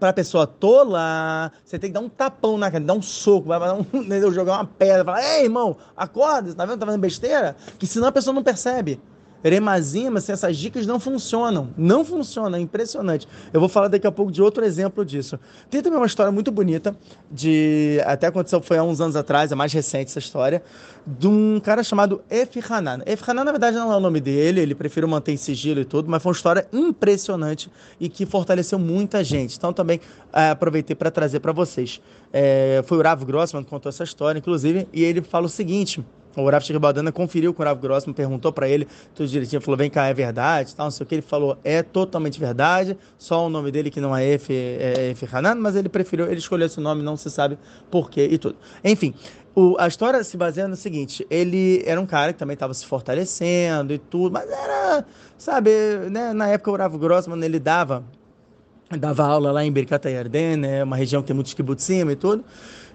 [0.07, 3.59] a pessoa tola, você tem que dar um tapão na cara, dar um soco, vai
[3.59, 3.85] dar um,
[4.31, 6.79] jogar uma pedra, falar, ei, irmão, acorda, tá vendo?
[6.79, 7.55] Tá fazendo besteira?
[7.77, 8.99] Que senão a pessoa não percebe.
[9.43, 11.69] Remazima, assim, essas dicas não funcionam.
[11.77, 13.27] Não funciona, é impressionante.
[13.53, 15.39] Eu vou falar daqui a pouco de outro exemplo disso.
[15.69, 16.95] Tem também uma história muito bonita,
[17.31, 20.61] de até aconteceu, foi há uns anos atrás, é mais recente essa história,
[21.05, 22.99] de um cara chamado Efi Hanan.
[23.05, 25.85] Efi Hanan, na verdade, não é o nome dele, ele prefere manter em sigilo e
[25.85, 29.57] tudo, mas foi uma história impressionante e que fortaleceu muita gente.
[29.57, 29.99] Então também
[30.33, 32.01] é, aproveitei para trazer para vocês.
[32.31, 36.03] É, foi o Rav Grossman que contou essa história, inclusive, e ele fala o seguinte
[36.43, 39.89] o Rav Shiribaldana conferiu com o Rav Grossman, perguntou para ele tudo direitinho, falou, vem
[39.89, 43.49] cá, é verdade, tal, não sei o que, ele falou, é totalmente verdade, só o
[43.49, 47.01] nome dele que não é Efe, é Hanan, mas ele preferiu, ele escolheu esse nome,
[47.03, 47.57] não se sabe
[47.89, 48.55] porquê e tudo.
[48.83, 49.13] Enfim,
[49.55, 52.85] o, a história se baseia no seguinte, ele era um cara que também estava se
[52.85, 55.05] fortalecendo e tudo, mas era,
[55.37, 55.71] sabe,
[56.09, 58.03] né, na época o Rav Grossman, ele dava,
[58.97, 62.43] dava aula lá em Birkat Yarden, né, uma região que tem muitos kibbutzim e tudo,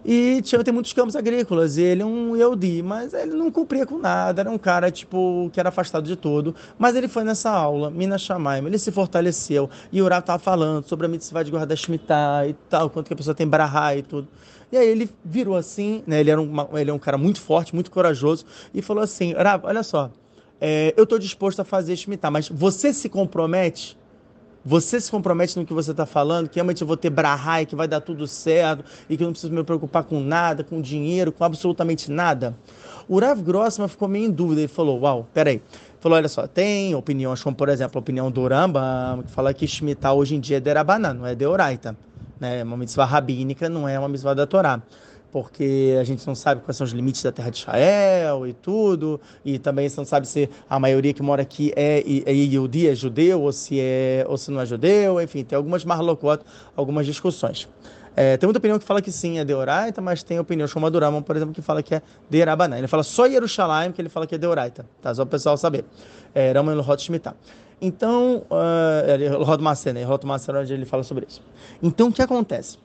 [0.05, 3.87] e tinha, tem muitos campos agrícolas, e ele é um Yehudi, mas ele não cumpria
[3.87, 6.55] com nada, era um cara, tipo, que era afastado de tudo.
[6.79, 10.87] Mas ele foi nessa aula, Minas Shamaim, ele se fortaleceu, e o Urav estava falando
[10.87, 14.03] sobre a mitzvah de guardar Shemitah e tal, quanto que a pessoa tem brahá e
[14.03, 14.29] tudo.
[14.71, 17.75] E aí ele virou assim, né, ele, era um, ele é um cara muito forte,
[17.75, 20.11] muito corajoso, e falou assim, Urav, olha só,
[20.61, 23.97] é, eu estou disposto a fazer Shemitah, mas você se compromete
[24.65, 27.77] você se compromete no que você está falando, que realmente eu vou ter brahai, que
[27.77, 31.31] vai dar tudo certo e que eu não preciso me preocupar com nada, com dinheiro,
[31.31, 32.57] com absolutamente nada.
[33.07, 34.63] O Rav Grossman ficou meio em dúvida.
[34.63, 35.61] Ele falou: Uau, peraí.
[36.01, 39.67] falou, olha só, tem opiniões como, por exemplo, a opinião do Rambam, que fala que
[39.67, 41.95] Shemitah hoje em dia é derabanan, não é deoraita.
[42.41, 42.61] Né?
[42.61, 44.81] É uma mitzvah rabínica, não é uma mitzvah da Torá
[45.35, 49.21] porque a gente não sabe quais são os limites da terra de Israel e tudo,
[49.45, 52.95] e também você não sabe se a maioria que mora aqui é, é Yehudi, é
[52.95, 56.45] judeu, ou se, é, ou se não é judeu, enfim, tem algumas marlocot,
[56.77, 57.69] algumas discussões.
[58.15, 61.23] É, tem muita opinião que fala que sim, é Deoraita, mas tem opinião como a
[61.23, 62.79] por exemplo, que fala que é Derabanan.
[62.79, 65.13] Ele fala só Yerushalayim, que ele fala que é Deoraita, tá?
[65.13, 65.85] Só o pessoal saber.
[66.33, 67.35] É, Rama Elohot Shemitah.
[67.81, 70.03] Então, uh, Elohot Maser, né?
[70.03, 71.43] Elohot Maser, onde ele fala sobre isso.
[71.83, 72.79] Então, o que acontece?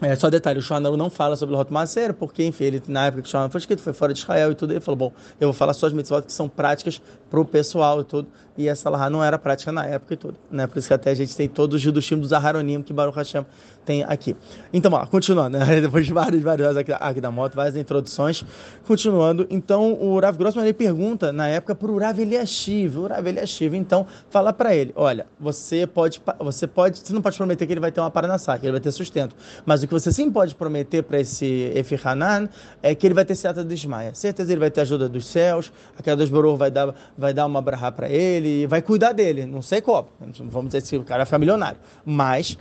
[0.00, 3.06] É, só detalhe, o Shonel não fala sobre o Lot Maser, porque, enfim, ele, na
[3.06, 5.12] época que o Shonel foi escrito, foi fora de Israel e tudo, ele falou, bom,
[5.40, 7.00] eu vou falar só as mitzvot que são práticas
[7.34, 10.36] para o pessoal e tudo, e essa lá não era prática na época e tudo,
[10.48, 10.68] né?
[10.68, 13.44] Por isso que até a gente tem todos os judushim dos Aharonim que Baruch Hashem
[13.84, 14.34] tem aqui.
[14.72, 15.64] Então, ó, continuando, né?
[15.82, 18.44] depois de vários, vários aqui, aqui da moto, várias introduções,
[18.86, 23.26] continuando, então o Rav Grossman ele pergunta, na época, para o Rav Eliashiv, o Rav
[23.26, 27.72] Eliashiv, então, fala para ele, olha, você pode, você pode, você não pode prometer que
[27.72, 29.34] ele vai ter uma paranassá, que ele vai ter sustento,
[29.66, 32.48] mas o que você sim pode prometer para esse Efi Hanan
[32.82, 34.14] é que ele vai ter certa desmaia.
[34.14, 36.94] Certeza ele vai ter ajuda dos céus, aquela dos Boror vai dar,
[37.24, 39.46] vai dar uma brahá para ele, vai cuidar dele.
[39.46, 40.08] Não sei como,
[40.50, 42.58] vamos dizer se o cara ficar milionário, mas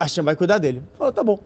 [0.00, 0.82] Hashem vai cuidar dele.
[0.96, 1.38] Falou, tá bom.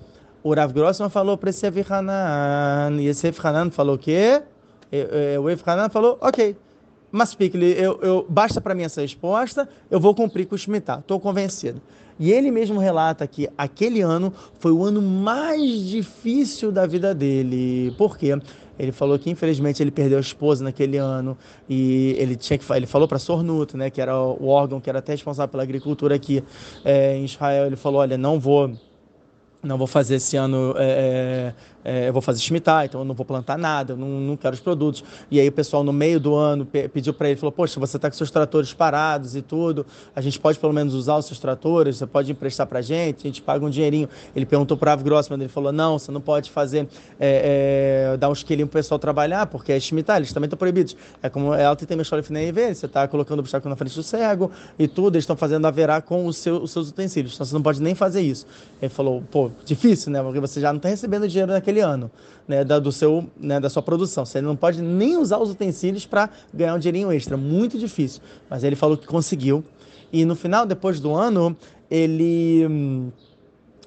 [0.44, 4.42] O Rav Grossman falou para esse Hanan, e esse Hanan falou o quê?
[5.40, 6.56] O Hanan falou, ok.
[7.10, 7.36] Mas
[7.76, 11.82] eu, eu, basta para mim essa resposta, eu vou cumprir com o Shemitah, estou convencido.
[12.18, 17.92] E ele mesmo relata que aquele ano foi o ano mais difícil da vida dele.
[17.98, 18.38] Por quê?
[18.78, 21.36] Ele falou que infelizmente ele perdeu a esposa naquele ano
[21.68, 24.98] e ele tinha que ele falou para Sornuto, né, que era o órgão que era
[24.98, 26.42] até responsável pela agricultura aqui
[26.84, 27.66] é, em Israel.
[27.66, 28.72] Ele falou, olha, não vou
[29.62, 31.54] não vou fazer esse ano, é,
[31.84, 34.54] é, eu vou fazer Shemitah, então eu não vou plantar nada, eu não, não quero
[34.54, 35.02] os produtos.
[35.30, 38.10] E aí o pessoal no meio do ano pediu para ele, falou, poxa, você está
[38.10, 41.96] com seus tratores parados e tudo, a gente pode pelo menos usar os seus tratores,
[41.96, 44.08] você pode emprestar para a gente, a gente paga um dinheirinho.
[44.34, 48.28] Ele perguntou para o Grossman, ele falou, não, você não pode fazer, é, é dar
[48.28, 50.96] uns quilinhos para o pessoal trabalhar, porque é Shemitah, eles também estão proibidos.
[51.22, 54.50] É como é alto e tem você está colocando o obstáculo na frente do cego
[54.78, 57.54] e tudo, eles estão fazendo a verá com os, seu, os seus utensílios, então você
[57.54, 58.46] não pode nem fazer isso.
[58.80, 60.22] Ele falou, pô, difícil, né?
[60.22, 62.10] Porque você já não está recebendo dinheiro naquele ano,
[62.46, 62.64] né?
[62.64, 63.60] Da, do seu, né?
[63.60, 64.24] da sua produção.
[64.24, 67.36] Você não pode nem usar os utensílios para ganhar um dinheirinho extra.
[67.36, 68.22] Muito difícil.
[68.48, 69.64] Mas ele falou que conseguiu.
[70.12, 71.56] E no final, depois do ano,
[71.90, 73.10] ele hum,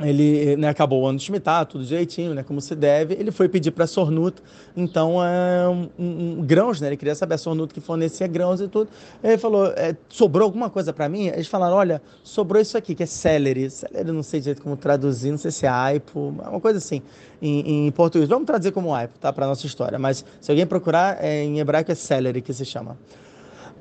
[0.01, 3.13] ele né, acabou o ano de Shemitah, tudo direitinho, né, como se deve.
[3.13, 4.41] Ele foi pedir para a Sornut,
[4.75, 6.87] então, é, um, um, grãos, né?
[6.87, 8.89] Ele queria saber a Sornut que fornecia grãos e tudo.
[9.23, 11.27] Ele falou: é, sobrou alguma coisa para mim?
[11.27, 13.69] Eles falaram: olha, sobrou isso aqui, que é celery.
[13.69, 17.01] Celery, não sei direito como traduzir, não sei se é aipo, uma coisa assim,
[17.41, 18.27] em, em português.
[18.27, 19.31] Vamos traduzir como aipo, tá?
[19.31, 19.97] Para nossa história.
[19.97, 22.97] Mas se alguém procurar, é, em hebraico é celery que se chama.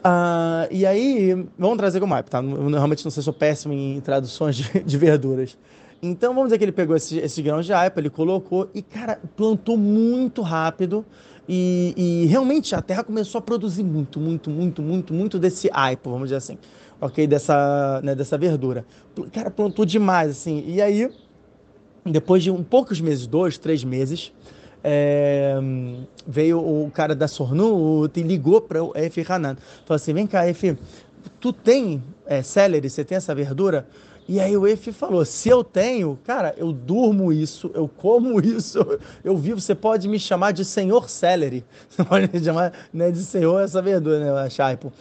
[0.05, 2.39] Uh, e aí, vamos trazer como aipo, tá?
[2.39, 5.57] Eu, realmente não sei, sou péssimo em traduções de, de verduras.
[6.07, 9.19] Então vamos dizer que ele pegou esse, esse grão de aipa, ele colocou e, cara,
[9.35, 11.05] plantou muito rápido.
[11.49, 16.11] E, e, realmente a terra começou a produzir muito, muito, muito, muito, muito desse aipo,
[16.11, 16.59] vamos dizer assim,
[17.01, 17.27] ok?
[17.27, 18.85] Dessa, né, dessa verdura.
[19.33, 20.65] Cara, plantou demais, assim.
[20.67, 21.11] E aí,
[22.05, 24.33] depois de um poucos meses, dois, três meses,
[24.83, 25.57] é,
[26.27, 29.57] veio o cara da Sornu e ligou para o Efi Hanan.
[29.87, 30.79] Falou assim: vem cá, Efi,
[31.41, 33.87] tu tem é, celery, você tem essa verdura?
[34.29, 38.79] E aí o Efe falou: se eu tenho, cara, eu durmo isso, eu como isso,
[39.23, 39.61] eu vivo.
[39.61, 41.65] Você pode me chamar de Senhor Celery.
[41.89, 44.93] Você pode me chamar né, de Senhor essa verdura, né, Shaipo?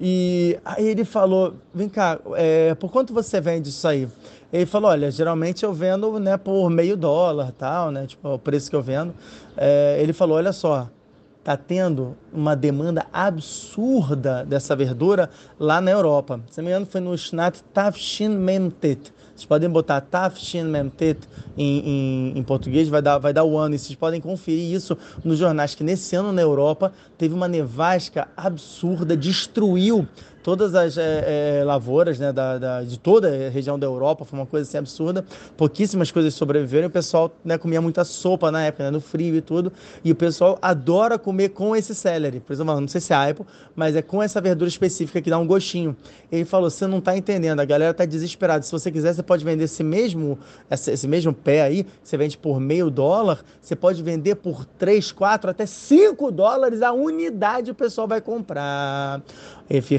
[0.00, 4.08] E aí ele falou: vem cá, é, por quanto você vende isso aí?
[4.52, 8.06] Ele falou: olha, geralmente eu vendo né, por meio dólar, tal, né?
[8.06, 9.14] Tipo, o preço que eu vendo.
[9.56, 10.88] É, ele falou: olha só
[11.42, 15.28] está tendo uma demanda absurda dessa verdura
[15.58, 16.40] lá na Europa.
[16.48, 19.12] Se não me engano, foi no Shnat Tafshin Memtet.
[19.34, 21.28] Vocês podem botar Tafshin Memtet
[21.58, 21.78] em,
[22.34, 23.74] em, em, português, vai dar, vai dar o ano.
[23.74, 28.28] E vocês podem conferir isso nos jornais, que nesse ano na Europa teve uma nevasca
[28.36, 30.06] absurda, destruiu
[30.42, 34.38] todas as é, é, lavouras né, da, da, de toda a região da Europa, foi
[34.38, 35.24] uma coisa assim absurda.
[35.56, 39.40] Pouquíssimas coisas sobreviveram o pessoal né, comia muita sopa na época, né, no frio e
[39.40, 39.72] tudo.
[40.04, 42.40] E o pessoal adora comer com esse celery.
[42.40, 45.38] Por exemplo, não sei se é aipo, mas é com essa verdura específica que dá
[45.38, 45.96] um gostinho.
[46.30, 48.62] Ele falou: você não está entendendo, a galera está desesperada.
[48.62, 50.38] Se você quiser, você pode vender esse mesmo,
[50.70, 55.50] esse mesmo pé aí, você vende por meio dólar, você pode vender por 3, 4,
[55.50, 59.22] até 5 dólares a unidade o pessoal vai comprar.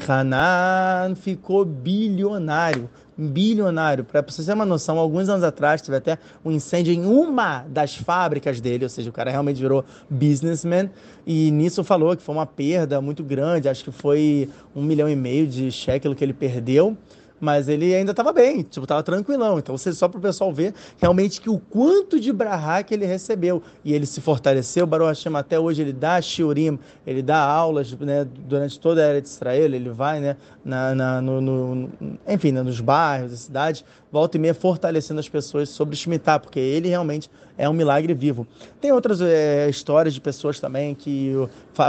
[0.08, 4.04] Hanan ficou bilionário bilionário.
[4.04, 7.96] Para você ter uma noção, alguns anos atrás teve até um incêndio em uma das
[7.96, 10.90] fábricas dele, ou seja, o cara realmente virou businessman.
[11.26, 15.16] E nisso falou que foi uma perda muito grande, acho que foi um milhão e
[15.16, 16.98] meio de shekel que ele perdeu
[17.44, 19.60] mas ele ainda estava bem, tipo, estava tranquilão.
[19.60, 23.06] Então, você só para o pessoal ver realmente que o quanto de brahá que ele
[23.06, 23.62] recebeu.
[23.84, 28.26] E ele se fortaleceu, Baruch Hashem, até hoje ele dá shiurim, ele dá aulas né,
[28.48, 31.90] durante toda a era de Israel, ele vai, né, na, na no, no,
[32.26, 36.62] enfim, né, nos bairros, da cidade, volta e meia fortalecendo as pessoas sobre Shemitah, porque
[36.62, 38.48] ele realmente é um milagre vivo.
[38.82, 41.34] Tem outras é, histórias de pessoas também que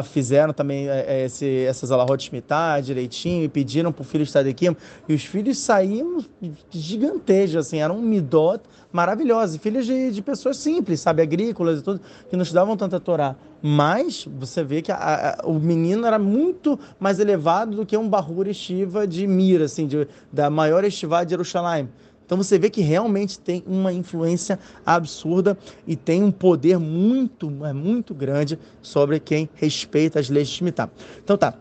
[0.05, 4.75] fizeram também é, esse, essas alahot Shemitah direitinho e pediram para o filho estar aqui,
[5.09, 6.25] e os filhos saíam
[6.71, 12.01] gigantescos, assim, eram um midot maravilhosos, filhos de, de pessoas simples, sabe, agrícolas e tudo,
[12.31, 13.35] que não estudavam tanta Torá.
[13.61, 18.09] Mas você vê que a, a, o menino era muito mais elevado do que um
[18.09, 21.89] Bahur Estiva de Mira, assim, de, da maior estivá de Jerusalém.
[22.25, 25.57] Então você vê que realmente tem uma influência absurda
[25.87, 30.91] e tem um poder muito, muito grande sobre quem respeita as leis de Shemitah.
[31.23, 31.55] Então tá,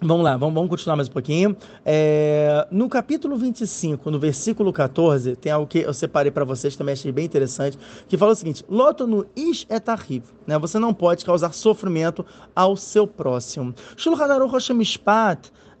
[0.00, 1.56] Vamos lá, vamos, vamos, continuar mais um pouquinho.
[1.84, 6.92] É, no capítulo 25, no versículo 14, tem algo que eu separei para vocês também,
[6.92, 7.76] achei bem interessante,
[8.08, 10.56] que fala o seguinte: Loto no ish etarriv, né?
[10.56, 12.24] Você não pode causar sofrimento
[12.54, 13.74] ao seu próximo.
[13.96, 14.54] Shulchan Aruch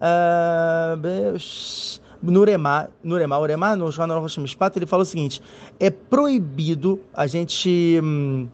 [0.00, 0.96] uh,
[2.22, 5.40] Nuremá, Nuremá, Uremá, no Jornal Rocha Mishpat, ele fala o seguinte:
[5.78, 8.48] é proibido a gente hum,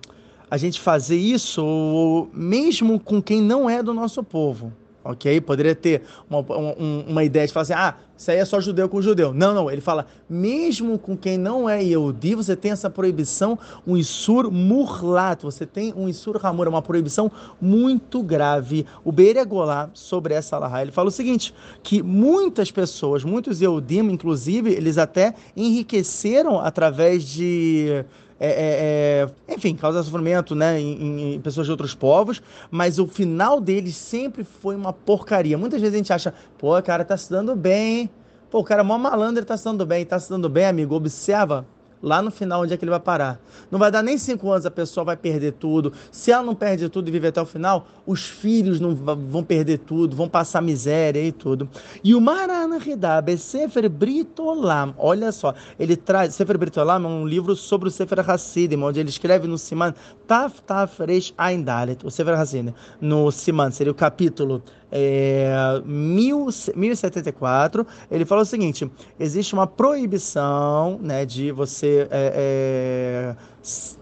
[0.50, 4.72] a gente fazer isso mesmo com quem não é do nosso povo
[5.04, 5.40] ok?
[5.42, 9.02] Poderia ter uma, uma, ideia de falar assim, ah, isso aí é só judeu com
[9.02, 9.34] judeu.
[9.34, 13.96] Não, não, ele fala, mesmo com quem não é Yehudi, você tem essa proibição, um
[13.96, 18.86] Isur Murlat, você tem um Isur Hamur, uma proibição muito grave.
[19.04, 24.10] O Beire Golá, sobre essa Laha, ele fala o seguinte, que muitas pessoas, muitos Yehudim,
[24.10, 28.04] inclusive, eles até enriqueceram através de
[28.44, 33.07] é, é, é, enfim, causa sofrimento né, em, em, pessoas de outros povos, mas o
[33.07, 35.57] final deles sempre foi uma porcaria.
[35.57, 38.11] Muitas vezes a gente acha, pô, cara, tá se dando bem,
[38.50, 40.66] pô, o cara é mó malandro, ele tá se dando bem, tá se dando bem,
[40.66, 41.66] amigo, observa
[42.04, 43.40] lá no final onde é que ele vai parar.
[43.70, 45.92] Não vai dar nem cinco anos, a pessoa vai perder tudo.
[46.12, 49.78] Se ela não perde tudo e vive até o final, os filhos não vão perder
[49.78, 51.68] tudo, vão passar miséria e tudo.
[52.02, 57.56] E o Marana Hidab, Sefer Britolam, olha só, ele traz, Sefer Britolam é um livro
[57.56, 59.94] sobre o Sefer Hassidim, onde ele escreve no Siman
[60.26, 64.62] Taf Taf Reish Ain Dalet, o Sefer Hassidim, no Siman, seria o capítulo
[64.96, 68.88] é, 1074, ele fala o seguinte:
[69.18, 71.93] existe uma proibição né, de você.
[72.00, 73.37] É, é,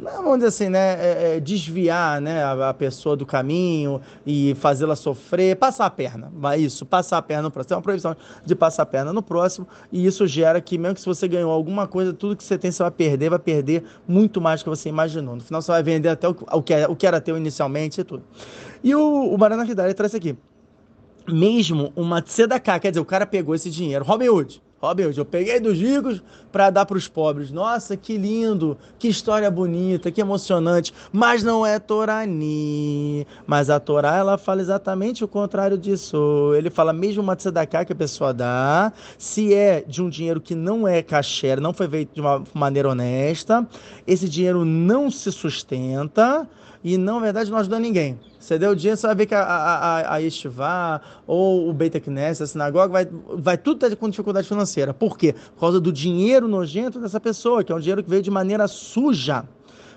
[0.01, 4.97] vamos dizer assim, né, é, é, desviar né, a, a, pessoa do caminho e fazê-la
[4.97, 7.75] sofrer, passar a perna, isso, passar a perna no próximo.
[7.75, 11.01] É uma proibição de passar a perna no próximo, e isso gera que, mesmo que
[11.01, 14.41] se você ganhou alguma coisa, tudo que você tem você vai perder, vai perder muito
[14.41, 15.37] mais do que você imaginou.
[15.37, 18.01] No final, você vai vender até o, o, que, era, o que era teu inicialmente
[18.01, 18.25] e tudo.
[18.83, 20.37] E o, o Marana Hidari traz aqui
[21.29, 25.25] mesmo uma tzedakah, quer dizer, o cara pegou esse dinheiro, Robin Hood, Robin Hood, eu
[25.25, 27.53] peguei dos ricos para dar para os pobres.
[27.53, 30.93] Nossa, que lindo, que história bonita, que emocionante.
[31.13, 33.25] Mas não é Torani.
[33.47, 36.53] Mas a Torá, ela fala exatamente o contrário disso.
[36.57, 40.57] Ele fala mesmo uma tzedakah que a pessoa dá, se é de um dinheiro que
[40.57, 43.65] não é kasher, não foi feito de uma maneira honesta,
[44.05, 46.49] esse dinheiro não se sustenta
[46.85, 48.19] e não, na verdade, não ajuda ninguém.
[48.39, 52.43] Você deu dinheiro, você vai ver que a, a, a Yeshiva ou o Beit Knesset,
[52.43, 54.93] a sinagoga, vai, vai tudo estar com dificuldade financeira.
[54.93, 55.33] Por quê?
[55.55, 58.67] Por causa do dinheiro nojento dessa pessoa, que é um dinheiro que veio de maneira
[58.67, 59.45] suja.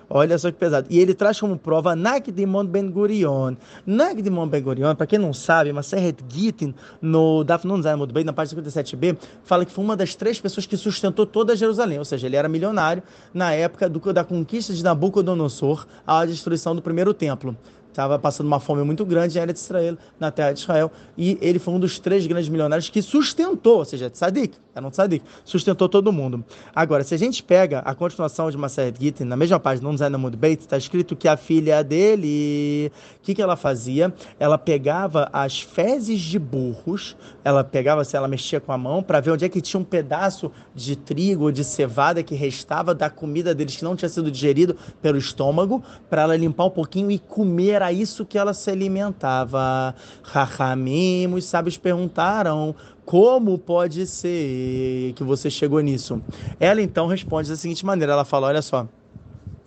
[0.10, 0.88] Olha só que pesado.
[0.90, 3.56] E ele traz como prova Nagdimon Ben Gurion.
[3.86, 8.62] Nagdimon Ben Gurion, para quem não sabe, Maseret Gittin, no Dafnun Zayamud Bey, na página
[8.62, 12.00] 57b, fala que foi uma das três pessoas que sustentou toda Jerusalém.
[12.00, 13.02] Ou seja, ele era milionário
[13.34, 17.56] na época do, da conquista de Nabucodonosor à destruição do primeiro templo
[17.96, 21.60] estava passando uma fome muito grande em Eretz Israel, na terra de Israel, e ele
[21.60, 25.88] foi um dos três grandes milionários que sustentou, ou seja, tzadik, era um tzadik, sustentou
[25.88, 26.44] todo mundo.
[26.76, 30.36] Agora, se a gente pega a continuação de Maseret Gittin, na mesma página, no Zainamud
[30.36, 34.14] Beit, está escrito que a filha dele, o que, que ela fazia?
[34.38, 39.22] Ela pegava as fezes de burros, ela pegava, se ela mexia com a mão, para
[39.22, 43.10] ver onde é que tinha um pedaço de trigo ou de cevada que restava da
[43.10, 47.18] comida deles que não tinha sido digerido pelo estômago, para ela limpar um pouquinho e
[47.18, 49.94] comer era isso que ela se alimentava.
[50.24, 56.22] Rahamim, os sábios perguntaram, como pode ser que você chegou nisso?
[56.60, 58.88] Ela então responde da seguinte maneira, ela fala, olha só,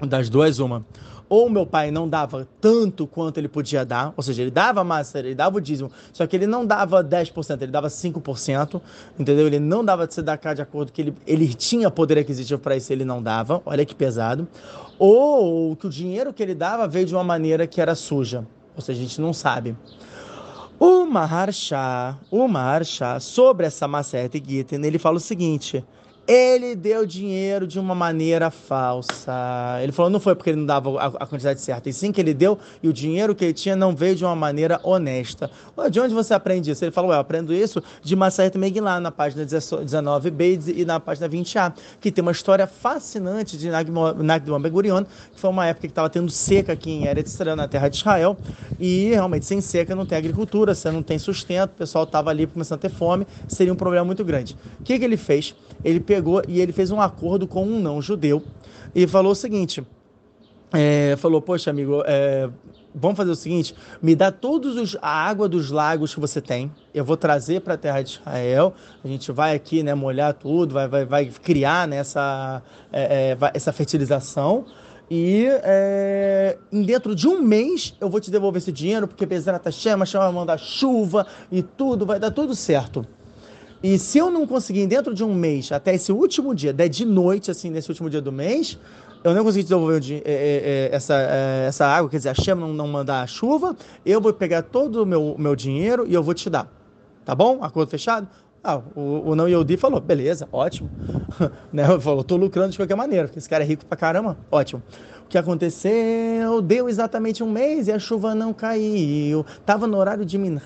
[0.01, 0.85] das duas uma,
[1.29, 5.19] ou meu pai não dava tanto quanto ele podia dar, ou seja, ele dava massa,
[5.19, 8.81] ele dava o dízimo, só que ele não dava 10%, ele dava 5%,
[9.19, 9.47] entendeu?
[9.47, 12.93] Ele não dava de cá de acordo que ele, ele tinha poder aquisitivo para isso,
[12.93, 14.49] ele não dava, olha que pesado.
[14.99, 18.83] Ou que o dinheiro que ele dava veio de uma maneira que era suja, ou
[18.83, 19.77] seja, a gente não sabe.
[20.79, 25.85] O Maharsha, o Maharsha, sobre essa Maseret Gitten, ele fala o seguinte:
[26.29, 29.33] ele deu dinheiro de uma maneira falsa.
[29.83, 32.35] Ele falou, não foi porque ele não dava a, quantidade certa, e sim que ele
[32.35, 35.51] deu e o dinheiro que ele tinha não veio de uma maneira honesta.
[35.91, 36.85] De onde você aprende isso?
[36.85, 41.73] Ele falou, eu aprendo isso de Maseret Megillah, na página 19b e na página 20a,
[41.99, 46.11] que tem uma história fascinante de Nagdimon Ben Gurion, que foi uma época que estava
[46.11, 48.37] tendo seca aqui em Eretz na terra de Israel,
[48.79, 52.47] e realmente sem seca não tem agricultura, você não tem sustento, o pessoal estava ali
[52.47, 54.55] começando a ter fome, seria um problema muito grande.
[54.79, 55.55] O que, que ele fez?
[55.85, 58.43] Ele pegou e ele fez um acordo com um não judeu
[58.95, 59.85] e falou o seguinte:
[60.73, 62.49] é, falou, poxa, amigo, é,
[62.95, 66.71] vamos fazer o seguinte: me dá todos os a água dos lagos que você tem.
[66.93, 68.75] Eu vou trazer para a terra de Israel.
[69.03, 72.63] A gente vai aqui, né, molhar tudo, vai, vai, vai criar nessa
[72.93, 74.67] né, é, é essa fertilização.
[75.11, 79.71] E é, dentro de um mês eu vou te devolver esse dinheiro, porque Bezerra tá
[79.71, 83.07] chama, chama mandar chuva e tudo, vai dar tudo certo.
[83.83, 87.05] E se eu não conseguir dentro de um mês, até esse último dia, der de
[87.05, 88.79] noite, assim, nesse último dia do mês,
[89.23, 92.67] eu não consegui desenvolver é, é, é, essa, é, essa água, quer dizer, a chama
[92.67, 96.23] não, não mandar a chuva, eu vou pegar todo o meu, meu dinheiro e eu
[96.23, 96.69] vou te dar.
[97.25, 97.63] Tá bom?
[97.63, 98.29] Acordo fechado?
[98.63, 100.91] Ah, o, o não Yehudi falou, beleza, ótimo.
[101.73, 101.85] né?
[102.01, 104.83] Falou, tô lucrando de qualquer maneira, porque esse cara é rico pra caramba, ótimo.
[105.25, 106.63] O que aconteceu?
[106.63, 109.45] Deu exatamente um mês e a chuva não caiu.
[109.65, 110.63] Tava no horário de Minha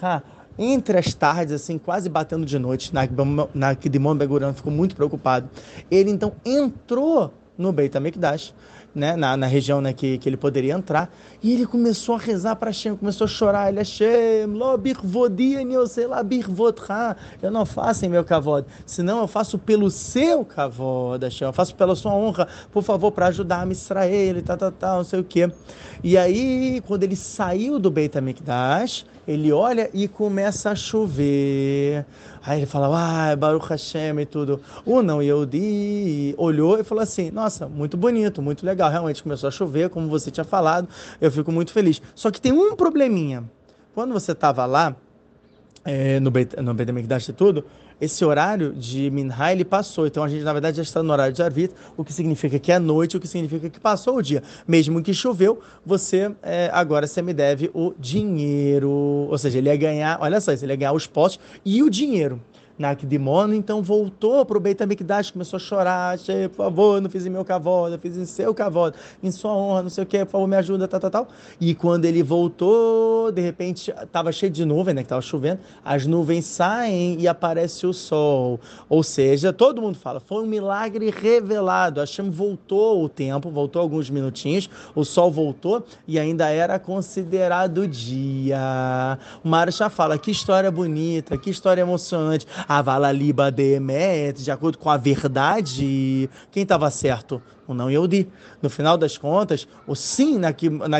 [0.58, 2.92] entre as tardes, assim, quase batendo de noite,
[3.54, 5.48] Nakdimon Beguran ficou muito preocupado.
[5.90, 8.54] Ele então entrou no Beit HaMikdash,
[8.94, 11.10] né, na, na região né, que, que ele poderia entrar,
[11.42, 15.86] e ele começou a rezar para Hashem, começou a chorar, ele Hashem, lo birvodini, eu
[15.86, 21.24] sei lá, birvodra, eu não faço em meu kavod, senão eu faço pelo seu kavod,
[21.24, 24.72] Hashem, eu faço pela sua honra, por favor, para ajudar a Israel, e tal, tal,
[24.72, 25.50] tal, não sei o quê.
[26.04, 32.04] E aí, quando ele saiu do Beit HaMikdash, ele olha e começa a chover.
[32.44, 32.88] Aí ele fala,
[33.30, 34.60] ah, Baruch Hashem e tudo.
[34.84, 38.90] O não Yehudi olhou e falou assim, nossa, muito bonito, muito legal.
[38.90, 40.88] Realmente começou a chover, como você tinha falado,
[41.20, 42.02] eu fico muito feliz.
[42.14, 43.44] Só que tem um probleminha.
[43.94, 44.96] Quando você estava lá,
[45.84, 47.64] é, no Beit, no e tudo,
[48.02, 50.08] esse horário de Minha ele passou.
[50.08, 52.72] Então a gente, na verdade, já está no horário de Arvit, o que significa que
[52.72, 54.42] é noite, o que significa que passou o dia.
[54.66, 58.90] Mesmo que choveu, você é, agora você me deve o dinheiro.
[58.90, 62.40] Ou seja, ele ia ganhar, olha só, ele ia ganhar os postos e o dinheiro.
[62.82, 66.18] Nakdimono, então voltou para o Beit HaMikdash, começou a chorar,
[66.50, 69.90] por favor, não fiz em meu cavalo, fiz em seu cavalo, em sua honra, não
[69.90, 71.28] sei o que, por favor, me ajuda, tal, tal, tal.
[71.60, 76.06] E quando ele voltou, de repente, estava cheio de nuvem, né, que estava chovendo, as
[76.06, 78.58] nuvens saem e aparece o sol.
[78.88, 84.10] Ou seja, todo mundo fala, foi um milagre revelado, Hashem voltou o tempo, voltou alguns
[84.10, 89.18] minutinhos, o sol voltou e ainda era considerado dia.
[89.44, 92.46] O Marcha fala, que história bonita, que história emocionante.
[92.78, 97.42] Avalaliba Demet, de acordo com a verdade, quem estava certo?
[97.66, 98.28] O não Yehudi.
[98.60, 100.52] No final das contas, o sim na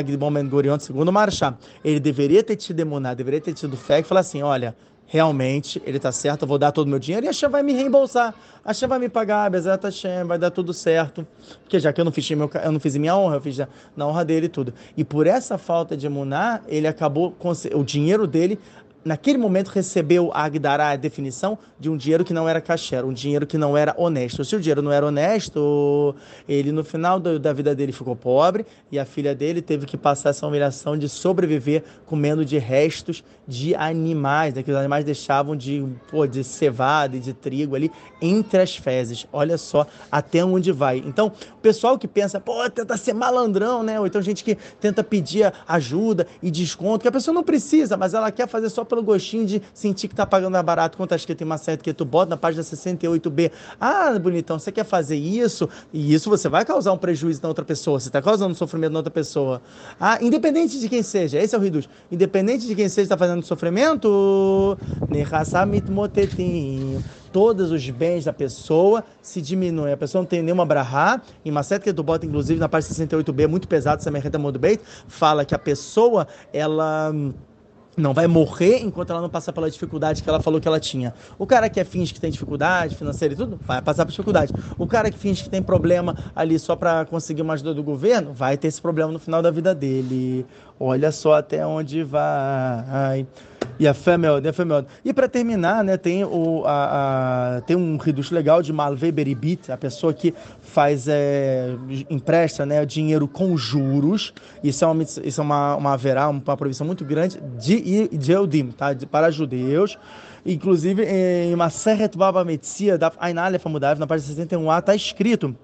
[0.03, 4.03] Gibon Ben Gurion, segundo Marchá, ele deveria ter tido demonado, deveria ter tido fé e
[4.03, 7.27] falar assim, olha, realmente ele está certo, eu vou dar todo o meu dinheiro e
[7.27, 8.33] a Hashem vai me reembolsar.
[8.65, 11.27] A Hashem vai me pagar, Bezerra Hashem, vai dar tudo certo.
[11.61, 13.59] Porque já que eu não fiz, meu, eu não fiz minha honra, eu fiz
[13.95, 14.73] na honra dele e tudo.
[14.97, 17.35] E por essa falta de emuná, ele acabou,
[17.75, 18.57] o dinheiro dele
[19.03, 23.13] naquele momento recebeu a Agdará a definição de um dinheiro que não era kasher, um
[23.13, 24.43] dinheiro que não era honesto.
[24.45, 26.15] Se o dinheiro não era honesto,
[26.47, 29.97] ele no final do, da vida dele ficou pobre e a filha dele teve que
[29.97, 35.55] passar essa humilhação de sobreviver comendo de restos de animais, né, que os animais deixavam
[35.55, 37.91] de, pô, de cevada e de trigo ali
[38.21, 39.27] entre as fezes.
[39.33, 41.03] Olha só até onde vai.
[41.05, 41.27] Então,
[41.57, 43.99] o pessoal que pensa, pô, tenta ser malandrão, né?
[43.99, 48.13] Ou então gente que tenta pedir ajuda e desconto, que a pessoa não precisa, mas
[48.13, 51.41] ela quer fazer só pelo gostinho de sentir que tá pagando barato, quando tá escrito
[51.41, 53.51] em uma certa que tu bota na página 68B.
[53.81, 55.67] Ah, bonitão, você quer fazer isso?
[55.91, 58.99] E isso você vai causar um prejuízo na outra pessoa, você está causando sofrimento na
[58.99, 59.61] outra pessoa.
[59.99, 61.89] Ah, independente de quem seja, esse é o Riduz.
[62.11, 64.77] Independente de quem seja está fazendo sofrimento,
[67.31, 69.91] todos os bens da pessoa se diminuem.
[69.91, 71.19] A pessoa não tem nenhuma brahá.
[71.43, 74.81] Em Macete que tu bota, inclusive, na página 68b, muito pesado, essa merreta do Beit,
[75.07, 77.11] fala que a pessoa, ela
[77.95, 81.13] não vai morrer enquanto ela não passar pela dificuldade que ela falou que ela tinha.
[81.37, 84.53] O cara que é finge que tem dificuldade financeira e tudo, vai passar por dificuldade.
[84.77, 88.33] O cara que finge que tem problema ali só para conseguir uma ajuda do governo,
[88.33, 90.45] vai ter esse problema no final da vida dele.
[90.79, 93.25] Olha só até onde vai.
[93.79, 94.85] E a fé meu, a fé meu.
[95.03, 99.71] E para terminar, né, tem o a, a, tem um reduto legal de Malve Beribit,
[99.71, 101.73] a pessoa que faz é,
[102.09, 104.33] empresta, né, dinheiro com juros.
[104.63, 108.67] Isso é uma isso é uma uma verá, uma proibição muito grande de de Eudim,
[108.71, 108.93] tá?
[108.93, 109.97] De, para judeus.
[110.45, 115.55] Inclusive em uma Seret Baba Metzia da Ainalef Amudav, na página 61a, está escrito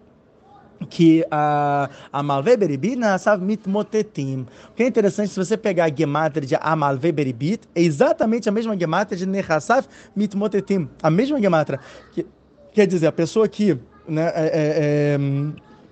[0.87, 4.45] que a Amalve Beribit sabe mitmotetim.
[4.69, 8.51] O que é interessante, se você pegar a gematria de Amalve Beribit, é exatamente a
[8.51, 10.87] mesma gematria de Nehasaf mitmotetim.
[11.01, 11.79] A mesma gematria.
[12.13, 12.25] Que,
[12.73, 13.77] quer dizer, a pessoa que
[14.07, 15.19] né, é, é, é,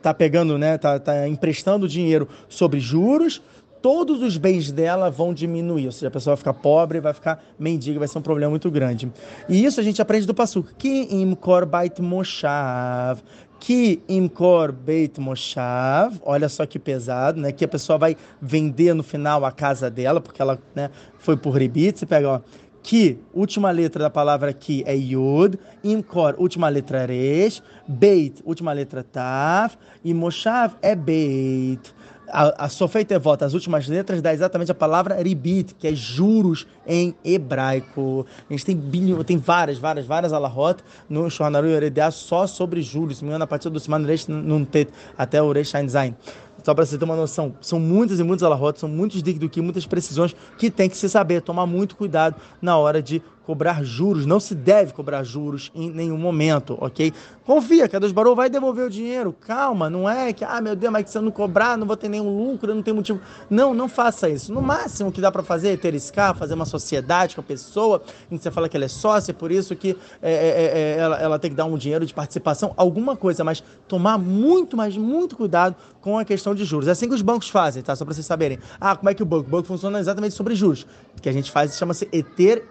[0.01, 3.41] tá pegando, né, tá, tá emprestando dinheiro sobre juros,
[3.81, 7.43] todos os bens dela vão diminuir, ou seja, a pessoa vai ficar pobre, vai ficar
[7.57, 9.11] mendiga, vai ser um problema muito grande.
[9.47, 10.73] E isso a gente aprende do Pasuk.
[10.75, 11.37] Ki im
[11.69, 13.21] bait moshav
[13.59, 17.51] que imkor beit moshav, olha só que pesado, né?
[17.51, 21.51] Que a pessoa vai vender no final a casa dela, porque ela né, foi por
[21.57, 21.99] ribit.
[21.99, 22.41] Você pega, ó,
[22.83, 29.03] que, última letra da palavra que é yud, imkor, última letra resh, beit, última letra
[29.03, 31.93] tav, e moshav é beit
[32.29, 37.15] a, a Sofeitevot, as últimas letras, dá exatamente a palavra ribit, que é juros em
[37.23, 38.25] hebraico.
[38.49, 43.17] A gente tem, bilhão, tem várias, várias, várias alahot no Shohanaru Yoredea só sobre juros.
[43.17, 46.15] Se me engano, a partir do Siman Reish não tem até o Reish Zain.
[46.63, 49.85] Só para você ter uma noção, são muitas e muitas alahot, são muitos que muitas
[49.85, 54.41] precisões que tem que se saber, tomar muito cuidado na hora de cobrar juros, não
[54.41, 57.13] se deve cobrar juros em nenhum momento, ok?
[57.45, 60.75] Confia que a Deus Barou vai devolver o dinheiro, calma, não é que, ah, meu
[60.75, 63.21] Deus, mas se eu não cobrar, não vou ter nenhum lucro, não tem motivo.
[63.49, 64.51] Não, não faça isso.
[64.51, 68.03] No máximo que dá para fazer é ter escar, fazer uma sociedade com a pessoa,
[68.29, 70.97] em que você fala que ela é sócia, por isso que é, é, é, é,
[70.97, 74.97] ela, ela tem que dar um dinheiro de participação, alguma coisa, mas tomar muito, mas
[74.97, 76.89] muito cuidado com a questão de juros.
[76.89, 77.95] É assim que os bancos fazem, tá?
[77.95, 78.59] Só para vocês saberem.
[78.77, 79.47] Ah, como é que o banco?
[79.47, 80.85] O banco funciona exatamente sobre juros.
[81.21, 82.65] Que a gente faz chama-se eter.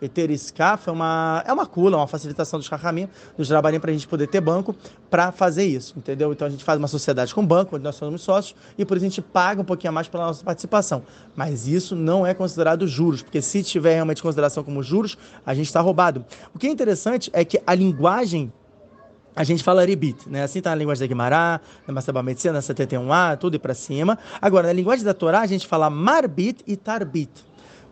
[0.00, 4.06] Eteriskaf é uma, é uma cula, uma facilitação dos Rahamim, dos Drabarim, para a gente
[4.06, 4.74] poder ter banco
[5.10, 6.32] para fazer isso, entendeu?
[6.32, 9.06] Então a gente faz uma sociedade com banco, onde nós somos sócios, e por isso
[9.06, 11.02] a gente paga um pouquinho a mais pela nossa participação.
[11.34, 15.66] Mas isso não é considerado juros, porque se tiver realmente consideração como juros, a gente
[15.66, 16.24] está roubado.
[16.54, 18.52] O que é interessante é que a linguagem
[19.38, 20.42] a gente fala ribit, né?
[20.42, 24.18] Assim tá na linguagem da Guimará, na Masaba Medicina, na 71A, tudo e para cima.
[24.42, 27.30] Agora, na linguagem da Torá, a gente fala marbit e tarbit.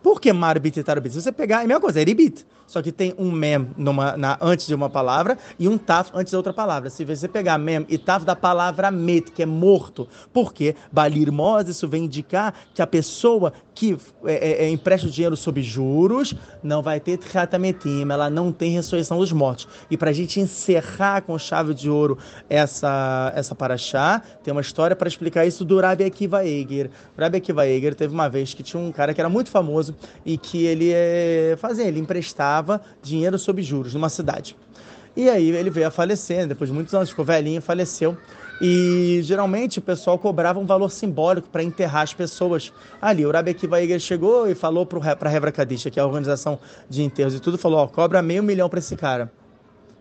[0.07, 1.13] Por que marbit e tarbit?
[1.13, 2.45] Se você pegar, é a mesma coisa, é eribit.
[2.65, 6.31] Só que tem um mem numa, na, antes de uma palavra e um taf antes
[6.31, 6.89] de outra palavra.
[6.89, 11.89] Se você pegar mem e taf da palavra met, que é morto, porque balirmos, isso
[11.89, 16.81] vem indicar que a pessoa que é, é, é empresta o dinheiro sob juros não
[16.81, 19.67] vai ter tratametim, ela não tem ressurreição dos mortos.
[19.89, 22.17] E para a gente encerrar com chave de ouro
[22.49, 26.89] essa, essa paraxá, tem uma história para explicar isso do Rabi Akiva Eger.
[27.15, 29.95] O Rabi Akiva Eger teve uma vez que tinha um cara que era muito famoso
[30.25, 34.55] e que ele é, fazia, ele emprestava dinheiro sob juros numa cidade.
[35.15, 38.17] E aí ele veio a falecer, depois de muitos anos, ficou velhinho, faleceu.
[38.59, 43.25] E geralmente o pessoal cobrava um valor simbólico para enterrar as pessoas ali.
[43.25, 46.59] O Rabi Akiva Eger chegou e falou para a Revra Kadisha, que é a organização
[46.89, 49.31] de enterros e tudo, falou: ó, cobra meio milhão para esse cara.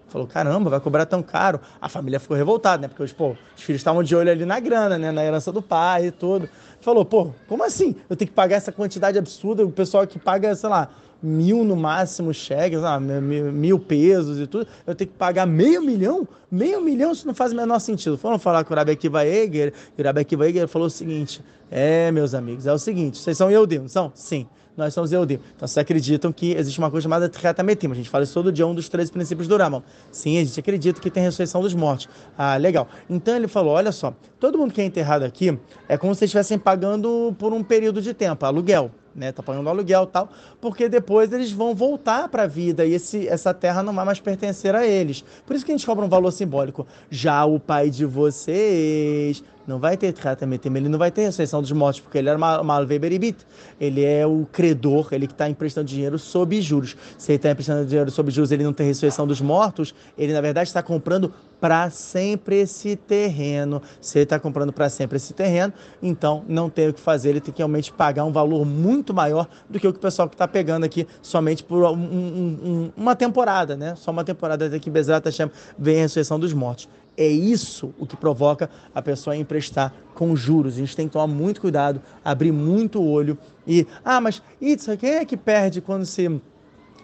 [0.09, 1.61] Falou, caramba, vai cobrar tão caro.
[1.81, 2.89] A família ficou revoltada, né?
[2.89, 5.11] Porque pô, os filhos estavam de olho ali na grana, né?
[5.11, 6.49] Na herança do pai e tudo.
[6.81, 7.97] Falou, pô, como assim?
[8.09, 9.67] Eu tenho que pagar essa quantidade absurda?
[9.67, 10.89] O pessoal que paga, sei lá,
[11.23, 16.27] mil no máximo cheques, ah, mil, pesos e tudo, eu tenho que pagar meio milhão?
[16.51, 18.17] Meio milhão, isso não faz o menor sentido.
[18.17, 21.43] Foram falar com o Rabi Akiva Eger, e o Rabi Akiva Eger falou o seguinte,
[21.71, 24.13] é, meus amigos, é o seguinte, vocês são Eudim, não são?
[24.15, 24.47] Sim
[24.77, 25.39] nós somos Eudim.
[25.57, 27.91] Então, vocês acreditam que existe uma coisa chamada Triatametim.
[27.91, 29.83] A gente fala isso todo dia, um dos três princípios do Raman.
[30.13, 32.09] Sim, a gente acredita que tem ressurreição dos mortos.
[32.37, 32.87] Ah, legal.
[33.09, 35.59] Então, ele falou, olha só, todo mundo que é enterrado aqui
[35.89, 39.33] é como se estivessem pagando por um período de tempo, aluguel né?
[39.33, 40.29] Tá pagando aluguel e tal,
[40.61, 44.21] porque depois eles vão voltar para a vida e esse, essa terra não vai mais
[44.21, 45.25] pertencer a eles.
[45.47, 46.87] Por isso que a gente cobra um valor simbólico.
[47.11, 51.73] Já o pai de vocês não vai ter tratamento, ele não vai ter ressurreição dos
[51.73, 53.39] mortos, porque ele era malveberibit.
[53.81, 56.97] Ele é o credor, ele que está emprestando dinheiro sob juros.
[57.19, 60.41] Se ele está emprestando dinheiro sob juros, ele não tem ressurreição dos mortos, ele na
[60.41, 63.83] verdade está comprando para sempre esse terreno.
[64.01, 67.41] Se ele está comprando para sempre esse terreno, então não tem o que fazer, ele
[67.41, 70.35] tem que realmente pagar um valor muito maior do que o que o pessoal que
[70.35, 73.95] está pegando aqui somente por um, um, um, uma temporada, né?
[73.97, 76.89] Só uma temporada até que Bezerra Hashem vem a ressurreição dos mortos.
[77.17, 80.75] É isso o que provoca a pessoa a emprestar com juros.
[80.75, 84.97] A gente tem que tomar muito cuidado, abrir muito o olho e, ah, mas isso,
[84.97, 86.29] quem é que perde quando se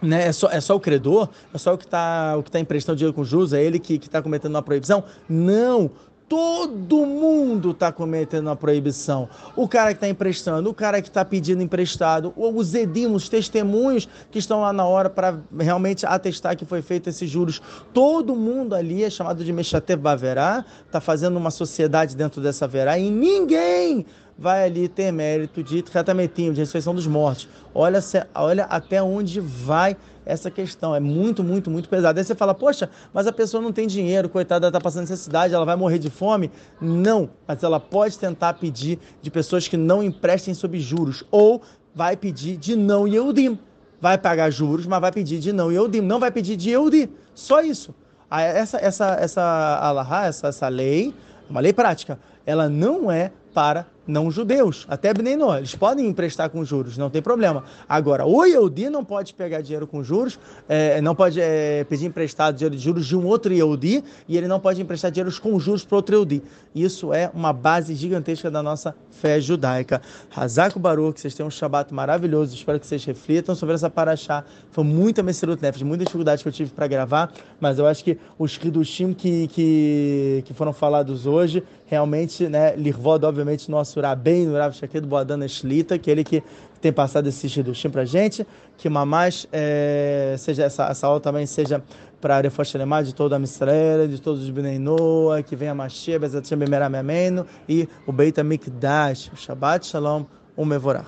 [0.01, 1.29] né, é, só, é só o credor?
[1.53, 3.53] É só o que está tá emprestando dinheiro com juros?
[3.53, 5.03] É ele que está cometendo uma proibição?
[5.27, 5.91] Não!
[6.33, 9.29] Todo mundo está cometendo uma proibição.
[9.55, 14.09] O cara que está emprestando, o cara que está pedindo emprestado, os edimos, os testemunhos
[14.31, 17.61] que estão lá na hora para realmente atestar que foi feito esses juros.
[17.93, 22.97] Todo mundo ali é chamado de Meshatev Baverá, está fazendo uma sociedade dentro dessa verá
[22.97, 24.03] e ninguém
[24.35, 27.47] vai ali ter mérito de tratamentinho, de ressurreição dos mortos.
[27.75, 27.99] Olha,
[28.33, 29.95] olha até onde vai
[30.25, 30.95] essa questão.
[30.95, 32.19] É muito, muito, muito pesado.
[32.19, 35.65] Aí você fala, poxa, mas a pessoa não tem dinheiro, coitada, está passando necessidade, ela
[35.65, 36.51] vai morrer de fome?
[36.79, 41.61] Não, mas ela pode tentar pedir de pessoas que não emprestem sob juros, ou
[41.93, 43.57] vai pedir de não Yehudim.
[44.01, 46.01] Vai pagar juros, mas vai pedir de não Yehudim.
[46.01, 47.09] Não vai pedir de Yehudim.
[47.33, 47.93] Só isso.
[48.29, 51.13] Essa, essa, essa essa, essa lei,
[51.49, 56.63] uma lei prática, ela não é para não judeus, até Bneinó, eles podem emprestar com
[56.65, 57.63] juros, não tem problema.
[57.87, 60.37] Agora, o Yehudi não pode pegar dinheiro com juros,
[60.67, 64.47] é, não pode é, pedir emprestado dinheiro de juros de um outro Yehudi e ele
[64.47, 66.43] não pode emprestar dinheiro com juros para outro Yehudi.
[66.75, 70.01] Isso é uma base gigantesca da nossa fé judaica.
[70.35, 74.43] Hazak Baruch, vocês tenham um Shabat maravilhoso, espero que vocês reflitam sobre essa paraxá.
[74.71, 78.17] Foi muita Messerut Nefesh, muita dificuldade que eu tive para gravar, mas eu acho que
[78.37, 84.57] os Hidushim que, que, que foram falados hoje, realmente, né, Lirvod, obviamente, nosso bem no
[84.57, 86.43] Rav Shaked Boadana Shlita, que é que
[86.81, 88.45] tem passado esse Shidushim para gente,
[88.77, 91.81] que mamás, é, seja essa, essa aula também seja
[92.19, 92.73] para a Refosh
[93.05, 96.85] de toda a Israel, de todos os Bnei Noah, que venha Mashiach, Bezat Shem Bemeram
[96.85, 100.25] Ameno, e o Beit HaMikdash, o Shabbat Shalom,
[100.55, 101.05] o Mevorah.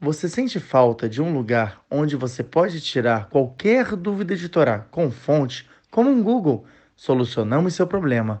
[0.00, 5.10] Você sente falta de um lugar onde você pode tirar qualquer dúvida de Torá com
[5.10, 6.64] fonte, como um Google?
[6.96, 8.40] Solucionamos seu problema.